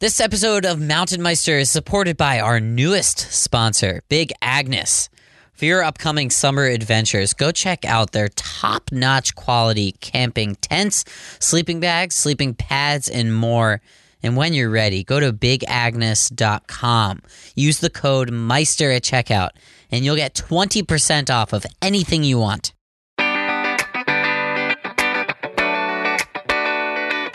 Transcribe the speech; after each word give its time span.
This 0.00 0.20
episode 0.20 0.66
of 0.66 0.80
Mountain 0.80 1.22
Meister 1.22 1.56
is 1.56 1.70
supported 1.70 2.16
by 2.16 2.40
our 2.40 2.58
newest 2.58 3.32
sponsor, 3.32 4.02
Big 4.08 4.32
Agnes. 4.42 5.08
For 5.52 5.66
your 5.66 5.84
upcoming 5.84 6.30
summer 6.30 6.64
adventures, 6.64 7.32
go 7.32 7.52
check 7.52 7.84
out 7.84 8.10
their 8.10 8.28
top 8.30 8.90
notch 8.90 9.36
quality 9.36 9.92
camping 10.00 10.56
tents, 10.56 11.04
sleeping 11.38 11.78
bags, 11.78 12.16
sleeping 12.16 12.54
pads, 12.54 13.08
and 13.08 13.32
more. 13.32 13.80
And 14.20 14.36
when 14.36 14.52
you're 14.52 14.68
ready, 14.68 15.04
go 15.04 15.20
to 15.20 15.32
bigagnes.com. 15.32 17.22
Use 17.54 17.78
the 17.78 17.88
code 17.88 18.32
Meister 18.32 18.90
at 18.90 19.04
checkout, 19.04 19.50
and 19.92 20.04
you'll 20.04 20.16
get 20.16 20.34
20% 20.34 21.30
off 21.32 21.52
of 21.52 21.64
anything 21.80 22.24
you 22.24 22.40
want. 22.40 22.73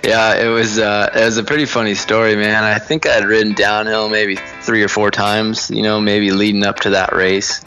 Yeah, 0.04 0.36
it 0.36 0.48
was 0.48 0.80
uh, 0.80 1.10
it 1.14 1.26
was 1.26 1.38
a 1.38 1.44
pretty 1.44 1.66
funny 1.66 1.96
story, 1.96 2.36
man. 2.36 2.64
I 2.64 2.80
think 2.80 3.06
I 3.06 3.14
had 3.14 3.26
ridden 3.26 3.54
downhill 3.54 4.10
maybe 4.10 4.38
three 4.62 4.84
or 4.84 4.88
four 4.88 5.12
times, 5.12 5.70
you 5.70 5.82
know, 5.82 6.00
maybe 6.00 6.32
leading 6.32 6.64
up 6.64 6.78
to 6.82 6.92
that 6.92 7.14
race. 7.14 7.62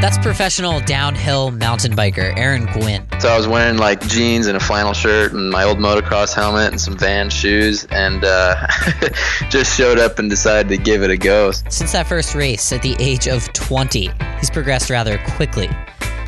That's 0.00 0.18
professional 0.18 0.80
downhill 0.80 1.50
mountain 1.50 1.96
biker 1.96 2.36
Aaron 2.36 2.66
Gwin. 2.66 3.06
So 3.20 3.28
I 3.30 3.36
was 3.38 3.48
wearing 3.48 3.78
like 3.78 4.06
jeans 4.06 4.48
and 4.48 4.56
a 4.56 4.60
flannel 4.60 4.92
shirt 4.92 5.32
and 5.32 5.50
my 5.50 5.64
old 5.64 5.78
motocross 5.78 6.34
helmet 6.34 6.72
and 6.72 6.80
some 6.80 6.98
Van 6.98 7.30
shoes, 7.30 7.86
and 7.86 8.22
uh, 8.22 8.66
just 9.48 9.74
showed 9.74 9.98
up 9.98 10.18
and 10.18 10.28
decided 10.28 10.68
to 10.68 10.76
give 10.76 11.02
it 11.02 11.10
a 11.10 11.16
go. 11.16 11.52
Since 11.52 11.92
that 11.92 12.06
first 12.06 12.34
race 12.34 12.70
at 12.72 12.82
the 12.82 12.96
age 12.98 13.28
of 13.28 13.50
20, 13.54 14.10
he's 14.40 14.50
progressed 14.50 14.90
rather 14.90 15.16
quickly. 15.28 15.68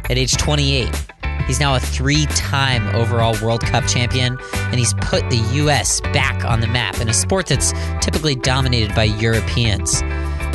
At 0.09 0.17
age 0.17 0.37
28, 0.37 1.05
He's 1.46 1.60
now 1.60 1.74
a 1.74 1.80
three 1.80 2.27
time 2.27 2.95
overall 2.95 3.36
World 3.42 3.60
Cup 3.62 3.86
champion, 3.86 4.38
and 4.55 4.74
he's 4.74 4.95
put 4.95 5.28
the 5.30 5.38
U.S. 5.55 6.00
back 6.00 6.45
on 6.45 6.60
the 6.60 6.66
map 6.66 7.00
in 7.00 7.09
a 7.09 7.14
sport 7.14 7.46
that's 7.46 7.72
typically 8.00 8.34
dominated 8.34 8.95
by 8.95 9.05
Europeans. 9.05 10.02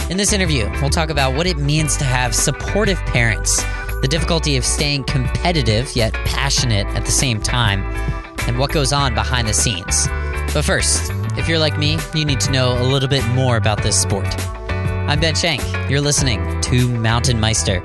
In 0.09 0.17
this 0.17 0.33
interview, 0.33 0.69
we'll 0.81 0.89
talk 0.89 1.09
about 1.09 1.35
what 1.35 1.47
it 1.47 1.57
means 1.57 1.95
to 1.97 2.03
have 2.03 2.35
supportive 2.35 2.99
parents, 3.05 3.63
the 4.01 4.07
difficulty 4.09 4.57
of 4.57 4.65
staying 4.65 5.05
competitive 5.05 5.95
yet 5.95 6.13
passionate 6.25 6.85
at 6.87 7.05
the 7.05 7.11
same 7.11 7.41
time, 7.41 7.81
and 8.47 8.59
what 8.59 8.71
goes 8.71 8.91
on 8.91 9.13
behind 9.13 9.47
the 9.47 9.53
scenes. 9.53 10.07
But 10.53 10.65
first, 10.65 11.11
if 11.37 11.47
you're 11.47 11.59
like 11.59 11.77
me, 11.77 11.97
you 12.13 12.25
need 12.25 12.41
to 12.41 12.51
know 12.51 12.77
a 12.77 12.83
little 12.83 13.07
bit 13.07 13.25
more 13.29 13.55
about 13.55 13.83
this 13.83 13.99
sport. 14.01 14.27
I'm 14.69 15.21
Ben 15.21 15.35
Shank. 15.35 15.61
You're 15.89 16.01
listening 16.01 16.59
to 16.61 16.89
Mountain 16.89 17.39
Meister. 17.39 17.81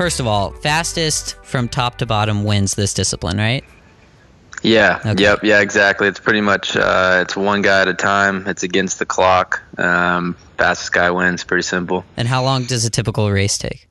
First 0.00 0.18
of 0.18 0.26
all, 0.26 0.52
fastest 0.52 1.36
from 1.44 1.68
top 1.68 1.98
to 1.98 2.06
bottom 2.06 2.42
wins 2.42 2.74
this 2.74 2.94
discipline, 2.94 3.36
right? 3.36 3.62
Yeah. 4.62 4.98
Okay. 5.04 5.24
Yep. 5.24 5.40
Yeah. 5.42 5.60
Exactly. 5.60 6.08
It's 6.08 6.18
pretty 6.18 6.40
much 6.40 6.74
uh, 6.74 7.18
it's 7.20 7.36
one 7.36 7.60
guy 7.60 7.82
at 7.82 7.88
a 7.88 7.92
time. 7.92 8.46
It's 8.46 8.62
against 8.62 8.98
the 8.98 9.04
clock. 9.04 9.62
Um, 9.76 10.38
fastest 10.56 10.92
guy 10.92 11.10
wins. 11.10 11.44
Pretty 11.44 11.64
simple. 11.64 12.06
And 12.16 12.26
how 12.26 12.42
long 12.42 12.64
does 12.64 12.86
a 12.86 12.90
typical 12.90 13.30
race 13.30 13.58
take? 13.58 13.90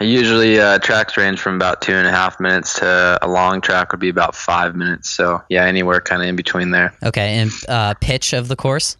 Usually, 0.00 0.58
uh, 0.58 0.80
tracks 0.80 1.16
range 1.16 1.38
from 1.38 1.54
about 1.54 1.80
two 1.80 1.94
and 1.94 2.08
a 2.08 2.10
half 2.10 2.40
minutes 2.40 2.80
to 2.80 3.16
a 3.22 3.28
long 3.28 3.60
track 3.60 3.92
would 3.92 4.00
be 4.00 4.08
about 4.08 4.34
five 4.34 4.74
minutes. 4.74 5.10
So 5.10 5.40
yeah, 5.48 5.64
anywhere 5.64 6.00
kind 6.00 6.22
of 6.22 6.28
in 6.28 6.34
between 6.34 6.72
there. 6.72 6.92
Okay. 7.04 7.34
And 7.34 7.52
uh, 7.68 7.94
pitch 8.00 8.32
of 8.32 8.48
the 8.48 8.56
course? 8.56 8.96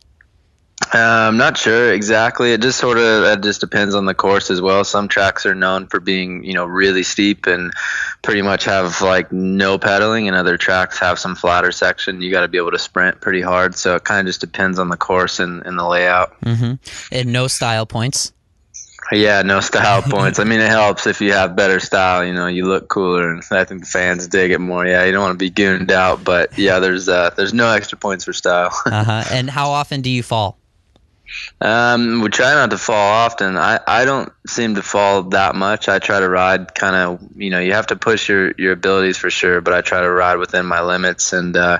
I'm 0.92 1.36
not 1.36 1.56
sure 1.56 1.92
exactly. 1.92 2.52
It 2.52 2.60
just 2.60 2.78
sort 2.78 2.98
of 2.98 3.24
it 3.24 3.42
just 3.42 3.60
depends 3.60 3.94
on 3.94 4.06
the 4.06 4.14
course 4.14 4.50
as 4.50 4.60
well. 4.60 4.82
Some 4.84 5.08
tracks 5.08 5.46
are 5.46 5.54
known 5.54 5.86
for 5.86 6.00
being 6.00 6.42
you 6.42 6.54
know 6.54 6.64
really 6.64 7.02
steep 7.02 7.46
and 7.46 7.72
pretty 8.22 8.42
much 8.42 8.64
have 8.64 9.00
like 9.00 9.30
no 9.30 9.78
pedaling, 9.78 10.26
and 10.26 10.36
other 10.36 10.56
tracks 10.56 10.98
have 10.98 11.18
some 11.18 11.36
flatter 11.36 11.72
section. 11.72 12.20
You 12.20 12.30
got 12.30 12.40
to 12.40 12.48
be 12.48 12.58
able 12.58 12.72
to 12.72 12.78
sprint 12.78 13.20
pretty 13.20 13.40
hard. 13.40 13.74
So 13.76 13.96
it 13.96 14.04
kind 14.04 14.20
of 14.20 14.26
just 14.26 14.40
depends 14.40 14.78
on 14.78 14.88
the 14.88 14.96
course 14.96 15.38
and, 15.38 15.64
and 15.64 15.78
the 15.78 15.86
layout. 15.86 16.40
Mm-hmm. 16.40 16.74
And 17.14 17.32
no 17.32 17.46
style 17.46 17.86
points. 17.86 18.32
Yeah, 19.12 19.42
no 19.42 19.60
style 19.60 20.02
points. 20.02 20.38
I 20.38 20.44
mean, 20.44 20.60
it 20.60 20.68
helps 20.68 21.06
if 21.06 21.20
you 21.20 21.32
have 21.32 21.56
better 21.56 21.80
style. 21.80 22.24
You 22.24 22.34
know, 22.34 22.46
you 22.46 22.66
look 22.66 22.88
cooler, 22.88 23.30
and 23.30 23.42
I 23.50 23.64
think 23.64 23.82
the 23.82 23.86
fans 23.86 24.26
dig 24.26 24.50
it 24.50 24.58
more. 24.58 24.86
Yeah, 24.86 25.04
you 25.04 25.12
don't 25.12 25.22
want 25.22 25.38
to 25.38 25.44
be 25.44 25.50
gooned 25.50 25.90
out, 25.90 26.24
but 26.24 26.58
yeah, 26.58 26.78
there's 26.78 27.08
uh, 27.08 27.30
there's 27.36 27.54
no 27.54 27.70
extra 27.70 27.98
points 27.98 28.24
for 28.24 28.32
style. 28.32 28.70
uh-huh. 28.86 29.24
And 29.30 29.48
how 29.48 29.70
often 29.70 30.00
do 30.00 30.10
you 30.10 30.22
fall? 30.22 30.59
Um, 31.60 32.20
we 32.20 32.28
try 32.28 32.54
not 32.54 32.70
to 32.70 32.78
fall 32.78 33.24
often. 33.24 33.56
I, 33.56 33.80
I 33.86 34.04
don't 34.04 34.32
seem 34.46 34.74
to 34.74 34.82
fall 34.82 35.22
that 35.24 35.54
much. 35.54 35.88
I 35.88 35.98
try 35.98 36.20
to 36.20 36.28
ride 36.28 36.74
kind 36.74 36.96
of, 36.96 37.20
you 37.36 37.50
know, 37.50 37.58
you 37.58 37.72
have 37.72 37.88
to 37.88 37.96
push 37.96 38.28
your, 38.28 38.52
your 38.52 38.72
abilities 38.72 39.16
for 39.16 39.30
sure, 39.30 39.60
but 39.60 39.74
I 39.74 39.80
try 39.80 40.00
to 40.00 40.10
ride 40.10 40.36
within 40.36 40.66
my 40.66 40.80
limits 40.82 41.32
and 41.32 41.56
uh, 41.56 41.78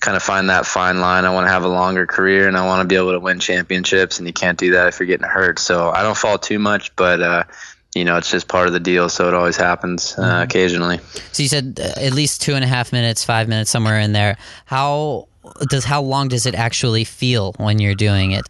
kind 0.00 0.16
of 0.16 0.22
find 0.22 0.50
that 0.50 0.66
fine 0.66 1.00
line. 1.00 1.24
I 1.24 1.32
want 1.32 1.46
to 1.46 1.50
have 1.50 1.64
a 1.64 1.68
longer 1.68 2.06
career 2.06 2.48
and 2.48 2.56
I 2.56 2.66
want 2.66 2.82
to 2.82 2.88
be 2.88 2.96
able 2.96 3.12
to 3.12 3.20
win 3.20 3.38
championships, 3.38 4.18
and 4.18 4.26
you 4.26 4.32
can't 4.32 4.58
do 4.58 4.72
that 4.72 4.88
if 4.88 4.98
you're 4.98 5.06
getting 5.06 5.28
hurt. 5.28 5.58
So 5.58 5.90
I 5.90 6.02
don't 6.02 6.16
fall 6.16 6.38
too 6.38 6.58
much, 6.58 6.94
but, 6.96 7.20
uh, 7.20 7.44
you 7.94 8.04
know, 8.04 8.16
it's 8.16 8.30
just 8.30 8.48
part 8.48 8.66
of 8.66 8.72
the 8.72 8.80
deal, 8.80 9.08
so 9.08 9.28
it 9.28 9.34
always 9.34 9.56
happens 9.56 10.14
uh, 10.18 10.22
mm-hmm. 10.22 10.42
occasionally. 10.42 11.00
So 11.32 11.42
you 11.42 11.48
said 11.48 11.80
uh, 11.82 12.00
at 12.00 12.12
least 12.12 12.42
two 12.42 12.54
and 12.54 12.62
a 12.62 12.66
half 12.66 12.92
minutes, 12.92 13.24
five 13.24 13.48
minutes, 13.48 13.70
somewhere 13.70 13.98
in 13.98 14.12
there. 14.12 14.36
How 14.66 15.28
does 15.70 15.84
how 15.84 16.02
long 16.02 16.28
does 16.28 16.44
it 16.44 16.54
actually 16.54 17.04
feel 17.04 17.54
when 17.56 17.78
you're 17.78 17.94
doing 17.94 18.32
it? 18.32 18.46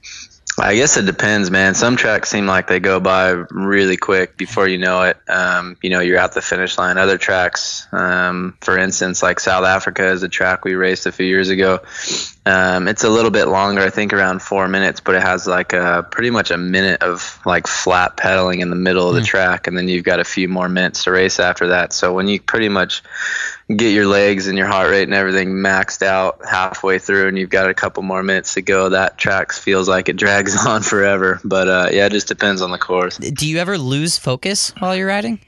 I 0.61 0.75
guess 0.75 0.97
it 0.97 1.07
depends, 1.07 1.51
man. 1.51 1.75
Some 1.75 1.97
tracks 1.97 2.29
seem 2.29 2.47
like 2.47 2.67
they 2.67 2.81
go 2.81 3.01
by 3.01 3.31
really 3.51 3.97
quick 3.97 4.37
before 4.37 4.67
you 4.67 4.79
know 4.79 5.03
it. 5.03 5.17
Um, 5.29 5.77
you 5.83 5.91
know, 5.91 6.01
you're 6.01 6.19
at 6.19 6.33
the 6.33 6.43
finish 6.43 6.77
line. 6.79 6.99
Other 6.99 7.19
tracks, 7.19 7.87
um, 7.93 8.57
for 8.61 8.77
instance, 8.77 9.23
like 9.23 9.41
South 9.41 9.65
Africa 9.65 10.09
is 10.09 10.23
a 10.23 10.29
track 10.29 10.65
we 10.65 10.75
raced 10.75 11.07
a 11.07 11.13
few 11.13 11.27
years 11.27 11.49
ago. 11.49 11.81
Um, 12.45 12.89
it's 12.89 13.05
a 13.05 13.11
little 13.11 13.31
bit 13.31 13.47
longer, 13.47 13.83
I 13.83 13.91
think 13.91 14.13
around 14.13 14.41
four 14.41 14.67
minutes, 14.69 15.01
but 15.01 15.15
it 15.15 15.23
has 15.23 15.47
like 15.47 15.75
a 15.75 16.07
pretty 16.11 16.31
much 16.31 16.51
a 16.51 16.59
minute 16.59 17.03
of 17.03 17.39
like 17.45 17.67
flat 17.67 18.17
pedaling 18.17 18.61
in 18.61 18.71
the 18.71 18.77
middle 18.77 19.09
of 19.09 19.15
the 19.15 19.21
mm. 19.21 19.27
track, 19.27 19.67
and 19.67 19.77
then 19.77 19.87
you've 19.87 20.05
got 20.05 20.19
a 20.19 20.25
few 20.25 20.49
more 20.49 20.69
minutes 20.69 21.05
to 21.05 21.11
race 21.11 21.39
after 21.39 21.69
that. 21.69 21.93
So 21.93 22.15
when 22.15 22.27
you 22.27 22.41
pretty 22.41 22.69
much 22.69 23.03
get 23.75 23.93
your 23.93 24.06
legs 24.06 24.47
and 24.47 24.56
your 24.56 24.67
heart 24.67 24.91
rate 24.91 25.03
and 25.03 25.15
everything 25.15 25.51
maxed 25.51 26.03
out 26.03 26.41
halfway 26.49 26.99
through, 26.99 27.29
and 27.29 27.39
you've 27.39 27.51
got 27.51 27.69
a 27.69 27.75
couple 27.75 28.03
more 28.03 28.23
minutes 28.23 28.55
to 28.55 28.62
go, 28.62 28.89
that 28.89 29.19
track 29.19 29.53
feels 29.53 29.89
like 29.89 30.09
it 30.09 30.17
drags 30.17 30.56
on 30.67 30.83
forever. 30.83 31.41
But 31.45 31.69
uh, 31.69 31.89
yeah, 31.93 32.07
it 32.07 32.12
just 32.12 32.28
depends 32.28 32.62
on 32.62 32.71
the 32.71 32.78
course. 32.78 33.19
Do 33.19 33.49
you 33.49 33.59
ever 33.59 33.77
lose 33.77 34.17
focus 34.19 34.73
while 34.78 34.97
you're 34.97 35.09
riding? 35.09 35.41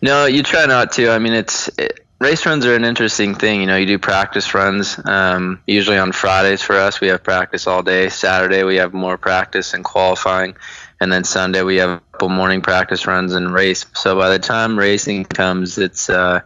No, 0.00 0.26
you 0.26 0.42
try 0.42 0.66
not 0.66 0.92
to. 0.92 1.10
I 1.10 1.18
mean, 1.18 1.32
it's. 1.32 1.68
It, 1.78 2.04
race 2.20 2.46
runs 2.46 2.66
are 2.66 2.74
an 2.74 2.84
interesting 2.84 3.34
thing. 3.34 3.60
You 3.60 3.66
know, 3.66 3.76
you 3.76 3.86
do 3.86 3.98
practice 3.98 4.54
runs. 4.54 4.98
Um, 5.04 5.60
usually 5.66 5.98
on 5.98 6.12
Fridays 6.12 6.62
for 6.62 6.76
us, 6.76 7.00
we 7.00 7.08
have 7.08 7.22
practice 7.22 7.66
all 7.66 7.82
day. 7.82 8.08
Saturday 8.08 8.62
we 8.62 8.76
have 8.76 8.92
more 8.92 9.18
practice 9.18 9.74
and 9.74 9.84
qualifying, 9.84 10.56
and 11.00 11.12
then 11.12 11.24
Sunday 11.24 11.62
we 11.62 11.76
have 11.76 11.90
a 11.90 12.00
couple 12.12 12.28
morning 12.28 12.60
practice 12.60 13.06
runs 13.06 13.34
and 13.34 13.52
race. 13.52 13.86
So 13.94 14.16
by 14.16 14.30
the 14.30 14.38
time 14.38 14.78
racing 14.78 15.24
comes, 15.24 15.78
it's 15.78 16.08
uh, 16.08 16.40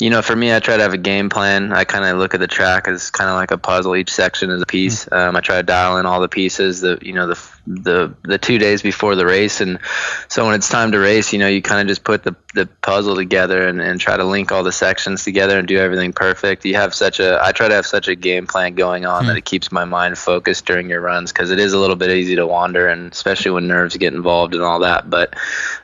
you 0.00 0.10
know, 0.10 0.22
for 0.22 0.36
me, 0.36 0.54
I 0.54 0.60
try 0.60 0.76
to 0.76 0.82
have 0.82 0.92
a 0.92 0.98
game 0.98 1.28
plan. 1.28 1.72
I 1.72 1.84
kind 1.84 2.04
of 2.04 2.18
look 2.18 2.32
at 2.34 2.40
the 2.40 2.46
track 2.46 2.86
as 2.86 3.10
kind 3.10 3.28
of 3.28 3.34
like 3.34 3.50
a 3.50 3.58
puzzle. 3.58 3.96
Each 3.96 4.12
section 4.12 4.50
is 4.50 4.62
a 4.62 4.66
piece. 4.66 5.04
Hmm. 5.04 5.14
Um, 5.14 5.36
I 5.36 5.40
try 5.40 5.56
to 5.56 5.62
dial 5.64 5.98
in 5.98 6.06
all 6.06 6.20
the 6.20 6.28
pieces. 6.28 6.80
The 6.80 6.98
you 7.02 7.14
know 7.14 7.26
the 7.26 7.50
the 7.66 8.14
the 8.22 8.38
two 8.38 8.58
days 8.58 8.80
before 8.80 9.16
the 9.16 9.26
race, 9.26 9.60
and 9.60 9.80
so 10.28 10.46
when 10.46 10.54
it's 10.54 10.68
time 10.68 10.92
to 10.92 10.98
race, 10.98 11.32
you 11.32 11.40
know, 11.40 11.48
you 11.48 11.62
kind 11.62 11.80
of 11.80 11.88
just 11.88 12.04
put 12.04 12.22
the 12.22 12.36
the 12.54 12.66
puzzle 12.80 13.14
together 13.14 13.68
and, 13.68 13.80
and 13.80 14.00
try 14.00 14.16
to 14.16 14.24
link 14.24 14.50
all 14.50 14.62
the 14.62 14.72
sections 14.72 15.22
together 15.22 15.58
and 15.58 15.68
do 15.68 15.76
everything 15.76 16.14
perfect. 16.14 16.64
You 16.64 16.76
have 16.76 16.94
such 16.94 17.20
a 17.20 17.38
I 17.44 17.52
try 17.52 17.68
to 17.68 17.74
have 17.74 17.84
such 17.86 18.08
a 18.08 18.14
game 18.14 18.46
plan 18.46 18.74
going 18.74 19.04
on 19.04 19.24
mm. 19.24 19.26
that 19.26 19.36
it 19.36 19.44
keeps 19.44 19.70
my 19.70 19.84
mind 19.84 20.16
focused 20.16 20.64
during 20.64 20.88
your 20.88 21.02
runs 21.02 21.30
because 21.30 21.50
it 21.50 21.58
is 21.58 21.74
a 21.74 21.78
little 21.78 21.96
bit 21.96 22.10
easy 22.10 22.36
to 22.36 22.46
wander, 22.46 22.88
and 22.88 23.12
especially 23.12 23.50
when 23.50 23.68
nerves 23.68 23.96
get 23.96 24.14
involved 24.14 24.54
and 24.54 24.62
all 24.62 24.80
that. 24.80 25.10
But 25.10 25.34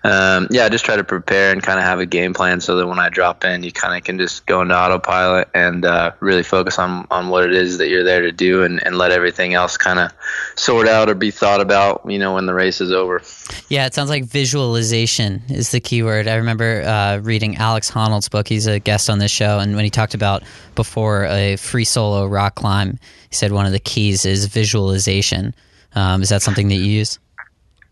um, 0.05 0.49
yeah, 0.51 0.65
I 0.65 0.71
just 0.71 0.87
try 0.87 0.97
to 0.97 1.05
prepare 1.05 1.53
and 1.53 1.63
kind 1.63 1.79
of 1.79 1.85
have 1.85 1.99
a 1.99 2.07
game 2.07 2.33
plan 2.33 2.61
so 2.61 2.77
that 2.77 2.87
when 2.87 2.99
I 2.99 3.11
drop 3.11 3.45
in, 3.45 3.63
you 3.63 3.73
kind 3.73 3.97
of 3.97 4.03
can 4.03 4.19
just 4.19 4.47
go 4.47 4.63
into 4.63 4.75
autopilot 4.75 5.49
and 5.55 5.85
uh, 5.85 6.13
really 6.21 6.43
focus 6.43 6.79
on, 6.79 7.07
on 7.11 7.29
what 7.29 7.45
it 7.45 7.53
is 7.53 7.79
that 7.79 7.89
you're 7.89 8.05
there 8.05 8.23
to 8.23 8.33
do 8.33 8.63
and, 8.63 8.85
and 8.87 8.97
let 8.97 9.13
everything 9.13 9.53
else 9.53 9.77
kind 9.77 9.99
of 9.99 10.13
sort 10.57 10.89
out 10.89 11.11
or 11.11 11.15
be 11.15 11.31
thought 11.31 11.61
about, 11.61 12.03
you 12.11 12.19
know, 12.19 12.35
when 12.35 12.47
the 12.47 12.55
race 12.55 12.81
is 12.81 12.91
over. 12.91 13.23
Yeah, 13.69 13.87
it 13.87 13.95
sounds 13.95 14.11
like 14.11 14.25
visualization 14.25 15.43
is 15.49 15.71
the 15.71 15.81
key 15.81 16.03
word. 16.03 16.27
I 16.27 16.37
remember 16.37 16.64
uh, 16.65 17.21
reading 17.23 17.57
Alex 17.57 17.91
Honnold's 17.91 18.29
book. 18.29 18.49
He's 18.49 18.67
a 18.67 18.79
guest 18.79 19.11
on 19.11 19.19
this 19.19 19.31
show. 19.31 19.59
And 19.59 19.75
when 19.75 19.85
he 19.85 19.91
talked 19.91 20.15
about 20.15 20.43
before 20.75 21.25
a 21.27 21.57
free 21.57 21.85
solo 21.85 22.27
rock 22.27 22.55
climb, 22.55 22.99
he 23.31 23.35
said 23.35 23.53
one 23.53 23.67
of 23.67 23.73
the 23.73 23.81
keys 23.81 24.25
is 24.25 24.47
visualization. 24.47 25.55
Um, 25.95 26.23
is 26.23 26.29
that 26.29 26.43
something 26.43 26.69
that 26.69 26.77
you 26.77 26.85
use? 26.85 27.19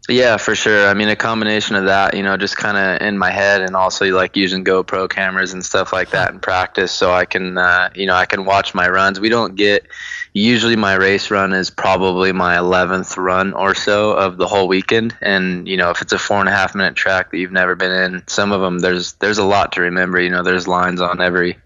Yeah, 0.09 0.37
for 0.37 0.57
sure. 0.57 0.89
I 0.89 0.95
mean, 0.95 1.09
a 1.09 1.15
combination 1.17 1.77
of 1.77 1.85
that, 1.85 2.15
you 2.17 2.25
know, 2.25 2.37
just 2.37 2.57
kind 2.57 2.77
of 2.77 3.07
in 3.07 3.17
my 3.17 3.31
head, 3.31 3.63
and 3.63 3.77
also 3.77 4.05
like 4.07 4.37
using 4.37 4.65
GoPro 4.65 5.09
cameras 5.09 5.53
and 5.53 5.65
stuff 5.65 5.93
like 5.93 6.11
that 6.11 6.33
in 6.33 6.41
practice, 6.41 6.91
so 6.91 7.13
I 7.13 7.25
can, 7.25 7.57
uh, 7.57 7.89
you 7.95 8.07
know, 8.07 8.15
I 8.15 8.27
can 8.27 8.45
watch 8.45 8.75
my 8.75 8.89
runs. 8.89 9.21
We 9.21 9.29
don't 9.29 9.55
get. 9.55 9.87
Usually, 10.35 10.75
my 10.75 10.95
race 10.95 11.31
run 11.31 11.53
is 11.53 11.71
probably 11.71 12.33
my 12.33 12.57
11th 12.57 13.17
run 13.17 13.53
or 13.53 13.75
so 13.77 14.13
of 14.13 14.39
the 14.39 14.47
whole 14.49 14.67
weekend, 14.67 15.17
and 15.23 15.69
you 15.69 15.77
know, 15.77 15.91
if 15.91 16.03
it's 16.03 16.13
a 16.13 16.19
four 16.19 16.41
and 16.41 16.49
a 16.49 16.53
half 16.53 16.75
minute 16.75 16.97
track 16.97 17.31
that 17.31 17.39
you've 17.39 17.53
never 17.53 17.77
been 17.77 17.93
in, 17.93 18.25
some 18.27 18.51
of 18.51 18.61
them 18.61 18.81
there's 18.81 19.13
there's 19.15 19.39
a 19.39 19.45
lot 19.45 19.71
to 19.73 19.83
remember. 19.83 20.21
You 20.21 20.31
know, 20.31 20.43
there's 20.43 20.67
lines 20.67 21.01
on 21.01 21.21
every 21.21 21.59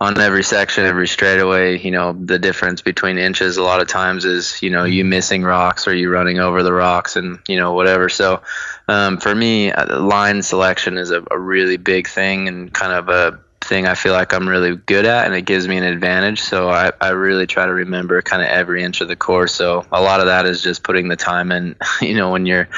on 0.00 0.20
every 0.20 0.42
section, 0.42 0.84
every 0.84 1.06
straightaway, 1.06 1.78
you 1.78 1.90
know, 1.90 2.12
the 2.12 2.38
difference 2.38 2.82
between 2.82 3.18
inches 3.18 3.56
a 3.56 3.62
lot 3.62 3.80
of 3.80 3.88
times 3.88 4.24
is, 4.24 4.60
you 4.62 4.70
know, 4.70 4.84
you 4.84 5.04
missing 5.04 5.42
rocks 5.42 5.86
or 5.86 5.94
you 5.94 6.10
running 6.10 6.38
over 6.38 6.62
the 6.62 6.72
rocks 6.72 7.16
and, 7.16 7.38
you 7.48 7.56
know, 7.56 7.72
whatever. 7.72 8.08
So 8.08 8.42
um, 8.88 9.18
for 9.18 9.34
me, 9.34 9.70
uh, 9.70 10.00
line 10.00 10.42
selection 10.42 10.98
is 10.98 11.10
a, 11.10 11.22
a 11.30 11.38
really 11.38 11.76
big 11.76 12.08
thing 12.08 12.48
and 12.48 12.72
kind 12.72 12.92
of 12.92 13.08
a 13.08 13.40
thing 13.64 13.86
I 13.86 13.94
feel 13.94 14.12
like 14.12 14.32
I'm 14.32 14.48
really 14.48 14.76
good 14.76 15.06
at, 15.06 15.26
and 15.26 15.34
it 15.34 15.42
gives 15.42 15.66
me 15.66 15.76
an 15.76 15.84
advantage. 15.84 16.40
So 16.40 16.68
I, 16.68 16.92
I 17.00 17.10
really 17.10 17.46
try 17.46 17.66
to 17.66 17.72
remember 17.72 18.20
kind 18.22 18.42
of 18.42 18.48
every 18.48 18.82
inch 18.82 19.00
of 19.00 19.08
the 19.08 19.16
course. 19.16 19.54
So 19.54 19.84
a 19.90 20.00
lot 20.00 20.20
of 20.20 20.26
that 20.26 20.46
is 20.46 20.62
just 20.62 20.82
putting 20.82 21.08
the 21.08 21.16
time 21.16 21.50
in, 21.50 21.76
you 22.00 22.14
know, 22.14 22.30
when 22.30 22.46
you're 22.46 22.68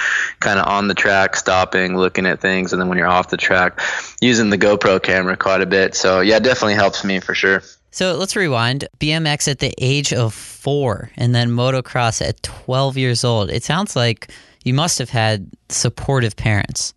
kind 0.40 0.58
of 0.58 0.66
on 0.66 0.88
the 0.88 0.94
track, 0.94 1.36
stopping, 1.36 1.96
looking 1.96 2.26
at 2.26 2.40
things, 2.40 2.72
and 2.72 2.80
then 2.80 2.88
when 2.88 2.98
you're 2.98 3.06
off 3.06 3.28
the 3.28 3.36
track, 3.36 3.80
using 4.20 4.50
the 4.50 4.58
GoPro 4.58 5.02
camera 5.02 5.36
quite 5.36 5.60
a 5.60 5.66
bit. 5.66 5.94
So 5.94 6.20
yeah, 6.20 6.38
definitely 6.38 6.74
helps 6.74 7.04
me 7.04 7.20
for 7.20 7.34
sure. 7.34 7.62
So 7.90 8.14
let's 8.16 8.36
rewind. 8.36 8.86
BMX 8.98 9.48
at 9.48 9.60
the 9.60 9.74
age 9.78 10.12
of 10.12 10.34
four, 10.34 11.10
and 11.16 11.34
then 11.34 11.50
motocross 11.50 12.20
at 12.20 12.42
12 12.42 12.98
years 12.98 13.24
old. 13.24 13.50
It 13.50 13.64
sounds 13.64 13.96
like 13.96 14.30
you 14.64 14.74
must 14.74 14.98
have 14.98 15.10
had 15.10 15.48
supportive 15.70 16.36
parents. 16.36 16.92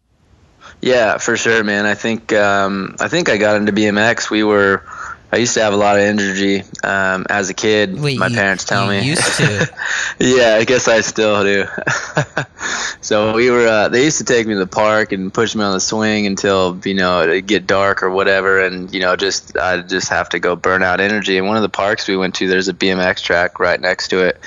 Yeah, 0.81 1.17
for 1.17 1.35
sure, 1.35 1.63
man. 1.63 1.85
I 1.85 1.95
think 1.95 2.31
um, 2.33 2.95
I 2.99 3.07
think 3.07 3.29
I 3.29 3.37
got 3.37 3.57
into 3.57 3.71
BMX. 3.71 4.29
We 4.29 4.43
were 4.43 4.83
I 5.31 5.37
used 5.37 5.53
to 5.55 5.61
have 5.61 5.73
a 5.73 5.77
lot 5.77 5.95
of 5.95 6.01
energy 6.01 6.63
um, 6.83 7.27
as 7.29 7.51
a 7.51 7.53
kid. 7.53 8.01
Wait, 8.01 8.17
my 8.17 8.27
you, 8.27 8.35
parents 8.35 8.63
tell 8.63 8.87
me. 8.87 9.05
Used 9.05 9.37
to. 9.37 9.71
yeah, 10.19 10.55
I 10.55 10.65
guess 10.65 10.87
I 10.87 11.01
still 11.01 11.43
do. 11.43 11.65
so 13.01 13.35
we 13.35 13.51
were. 13.51 13.67
Uh, 13.67 13.89
they 13.89 14.03
used 14.05 14.17
to 14.17 14.23
take 14.23 14.47
me 14.47 14.53
to 14.53 14.59
the 14.59 14.67
park 14.67 15.11
and 15.11 15.31
push 15.31 15.53
me 15.53 15.63
on 15.63 15.73
the 15.73 15.79
swing 15.79 16.25
until 16.25 16.81
you 16.83 16.95
know 16.95 17.21
it 17.21 17.45
get 17.45 17.67
dark 17.67 18.01
or 18.01 18.09
whatever, 18.09 18.59
and 18.59 18.91
you 18.91 19.01
know 19.01 19.15
just 19.15 19.55
I 19.55 19.81
just 19.83 20.09
have 20.09 20.29
to 20.29 20.39
go 20.39 20.55
burn 20.55 20.81
out 20.81 20.99
energy. 20.99 21.37
And 21.37 21.45
one 21.45 21.57
of 21.57 21.63
the 21.63 21.69
parks 21.69 22.07
we 22.07 22.17
went 22.17 22.33
to, 22.35 22.47
there's 22.47 22.67
a 22.67 22.73
BMX 22.73 23.21
track 23.21 23.59
right 23.59 23.79
next 23.79 24.07
to 24.07 24.25
it, 24.25 24.39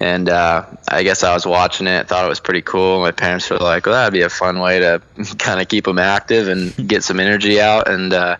and 0.00 0.28
uh, 0.28 0.64
I 0.86 1.02
guess 1.02 1.24
I 1.24 1.34
was 1.34 1.44
watching 1.46 1.86
it, 1.86 2.08
thought 2.08 2.24
it 2.24 2.28
was 2.28 2.40
pretty 2.40 2.62
cool. 2.62 3.00
My 3.00 3.10
parents 3.10 3.50
were 3.50 3.56
like, 3.58 3.86
"Well, 3.86 3.94
that'd 3.94 4.12
be 4.12 4.22
a 4.22 4.30
fun 4.30 4.60
way 4.60 4.78
to 4.80 5.02
kind 5.38 5.60
of 5.60 5.68
keep 5.68 5.84
them 5.84 5.98
active 5.98 6.48
and 6.48 6.88
get 6.88 7.02
some 7.02 7.18
energy 7.18 7.60
out." 7.60 7.88
And 7.88 8.12
uh, 8.12 8.36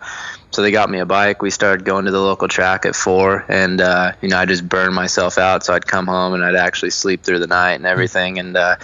so 0.51 0.63
they 0.63 0.71
got 0.71 0.89
me 0.89 0.99
a 0.99 1.05
bike. 1.05 1.41
We 1.41 1.51
started 1.51 1.85
going 1.85 2.05
to 2.05 2.11
the 2.11 2.19
local 2.19 2.47
track 2.47 2.85
at 2.85 2.95
four, 2.95 3.45
and 3.49 3.79
uh, 3.79 4.13
you 4.21 4.29
know 4.29 4.37
I 4.37 4.45
just 4.45 4.67
burned 4.67 4.95
myself 4.95 5.37
out. 5.37 5.63
So 5.63 5.73
I'd 5.73 5.85
come 5.85 6.07
home 6.07 6.33
and 6.33 6.43
I'd 6.43 6.55
actually 6.55 6.89
sleep 6.89 7.23
through 7.23 7.39
the 7.39 7.47
night 7.47 7.73
and 7.73 7.85
everything. 7.85 8.39
And 8.39 8.57
uh, 8.57 8.77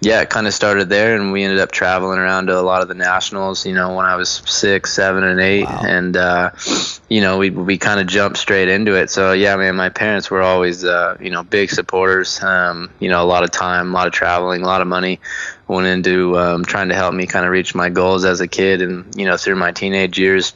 yeah, 0.00 0.20
it 0.20 0.28
kind 0.30 0.46
of 0.46 0.52
started 0.52 0.88
there, 0.90 1.16
and 1.16 1.32
we 1.32 1.42
ended 1.42 1.58
up 1.60 1.72
traveling 1.72 2.18
around 2.18 2.46
to 2.48 2.58
a 2.58 2.60
lot 2.60 2.82
of 2.82 2.88
the 2.88 2.94
nationals. 2.94 3.64
You 3.64 3.74
know, 3.74 3.94
when 3.96 4.04
I 4.04 4.16
was 4.16 4.28
six, 4.28 4.92
seven, 4.92 5.24
and 5.24 5.40
eight, 5.40 5.64
Wow. 5.64 5.80
and 5.86 6.16
uh, 6.16 6.50
you 7.08 7.22
know 7.22 7.38
we 7.38 7.48
we 7.50 7.78
kind 7.78 7.98
of 7.98 8.06
jumped 8.06 8.36
straight 8.36 8.68
into 8.68 8.94
it. 8.94 9.10
So 9.10 9.32
yeah, 9.32 9.56
man, 9.56 9.74
my 9.74 9.88
parents 9.88 10.30
were 10.30 10.42
always 10.42 10.84
uh, 10.84 11.16
you 11.18 11.30
know 11.30 11.42
big 11.42 11.70
supporters. 11.70 12.42
Um, 12.42 12.90
you 13.00 13.08
know, 13.08 13.22
a 13.22 13.26
lot 13.26 13.42
of 13.42 13.50
time, 13.50 13.90
a 13.90 13.94
lot 13.94 14.06
of 14.06 14.12
traveling, 14.12 14.62
a 14.62 14.66
lot 14.66 14.82
of 14.82 14.86
money 14.86 15.18
went 15.66 15.86
into 15.86 16.38
um, 16.38 16.64
trying 16.64 16.90
to 16.90 16.94
help 16.94 17.14
me 17.14 17.26
kind 17.26 17.44
of 17.46 17.50
reach 17.50 17.74
my 17.74 17.88
goals 17.88 18.24
as 18.26 18.40
a 18.42 18.46
kid, 18.48 18.82
and 18.82 19.14
you 19.16 19.24
know 19.24 19.38
through 19.38 19.56
my 19.56 19.72
teenage 19.72 20.18
years 20.18 20.52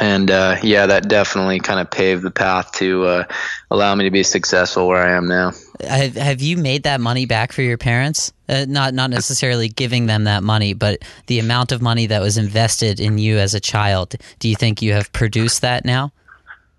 and 0.00 0.30
uh, 0.30 0.56
yeah, 0.62 0.86
that 0.86 1.08
definitely 1.08 1.60
kind 1.60 1.80
of 1.80 1.90
paved 1.90 2.22
the 2.22 2.30
path 2.30 2.72
to 2.72 3.04
uh, 3.04 3.24
allow 3.70 3.94
me 3.94 4.04
to 4.04 4.10
be 4.10 4.22
successful 4.22 4.88
where 4.88 5.06
I 5.06 5.16
am 5.16 5.28
now. 5.28 5.52
Have, 5.80 6.14
have 6.14 6.40
you 6.40 6.56
made 6.56 6.84
that 6.84 7.00
money 7.00 7.26
back 7.26 7.52
for 7.52 7.62
your 7.62 7.78
parents? 7.78 8.32
Uh, 8.48 8.66
not 8.68 8.94
not 8.94 9.10
necessarily 9.10 9.68
giving 9.68 10.06
them 10.06 10.24
that 10.24 10.42
money, 10.42 10.74
but 10.74 11.02
the 11.26 11.38
amount 11.38 11.72
of 11.72 11.82
money 11.82 12.06
that 12.06 12.20
was 12.20 12.36
invested 12.38 13.00
in 13.00 13.18
you 13.18 13.38
as 13.38 13.54
a 13.54 13.60
child. 13.60 14.14
Do 14.38 14.48
you 14.48 14.56
think 14.56 14.82
you 14.82 14.92
have 14.92 15.12
produced 15.12 15.62
that 15.62 15.84
now? 15.84 16.12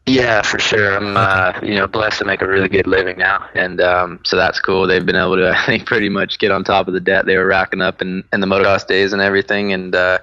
Yeah, 0.05 0.41
for 0.41 0.59
sure. 0.59 0.95
I'm 0.97 1.15
uh, 1.15 1.59
you 1.63 1.75
know 1.75 1.87
blessed 1.87 2.19
to 2.19 2.25
make 2.25 2.41
a 2.41 2.47
really 2.47 2.67
good 2.67 2.87
living 2.87 3.17
now, 3.17 3.47
and 3.55 3.79
um, 3.79 4.19
so 4.25 4.35
that's 4.35 4.59
cool. 4.59 4.85
They've 4.85 5.05
been 5.05 5.15
able 5.15 5.37
to, 5.37 5.51
I 5.57 5.65
think, 5.65 5.85
pretty 5.85 6.09
much 6.09 6.39
get 6.39 6.51
on 6.51 6.65
top 6.65 6.89
of 6.89 6.93
the 6.93 6.99
debt 6.99 7.25
they 7.25 7.37
were 7.37 7.45
racking 7.45 7.81
up 7.81 8.01
in, 8.01 8.23
in 8.33 8.41
the 8.41 8.47
motocross 8.47 8.85
days 8.85 9.13
and 9.13 9.21
everything. 9.21 9.71
And 9.71 9.95
uh, 9.95 10.19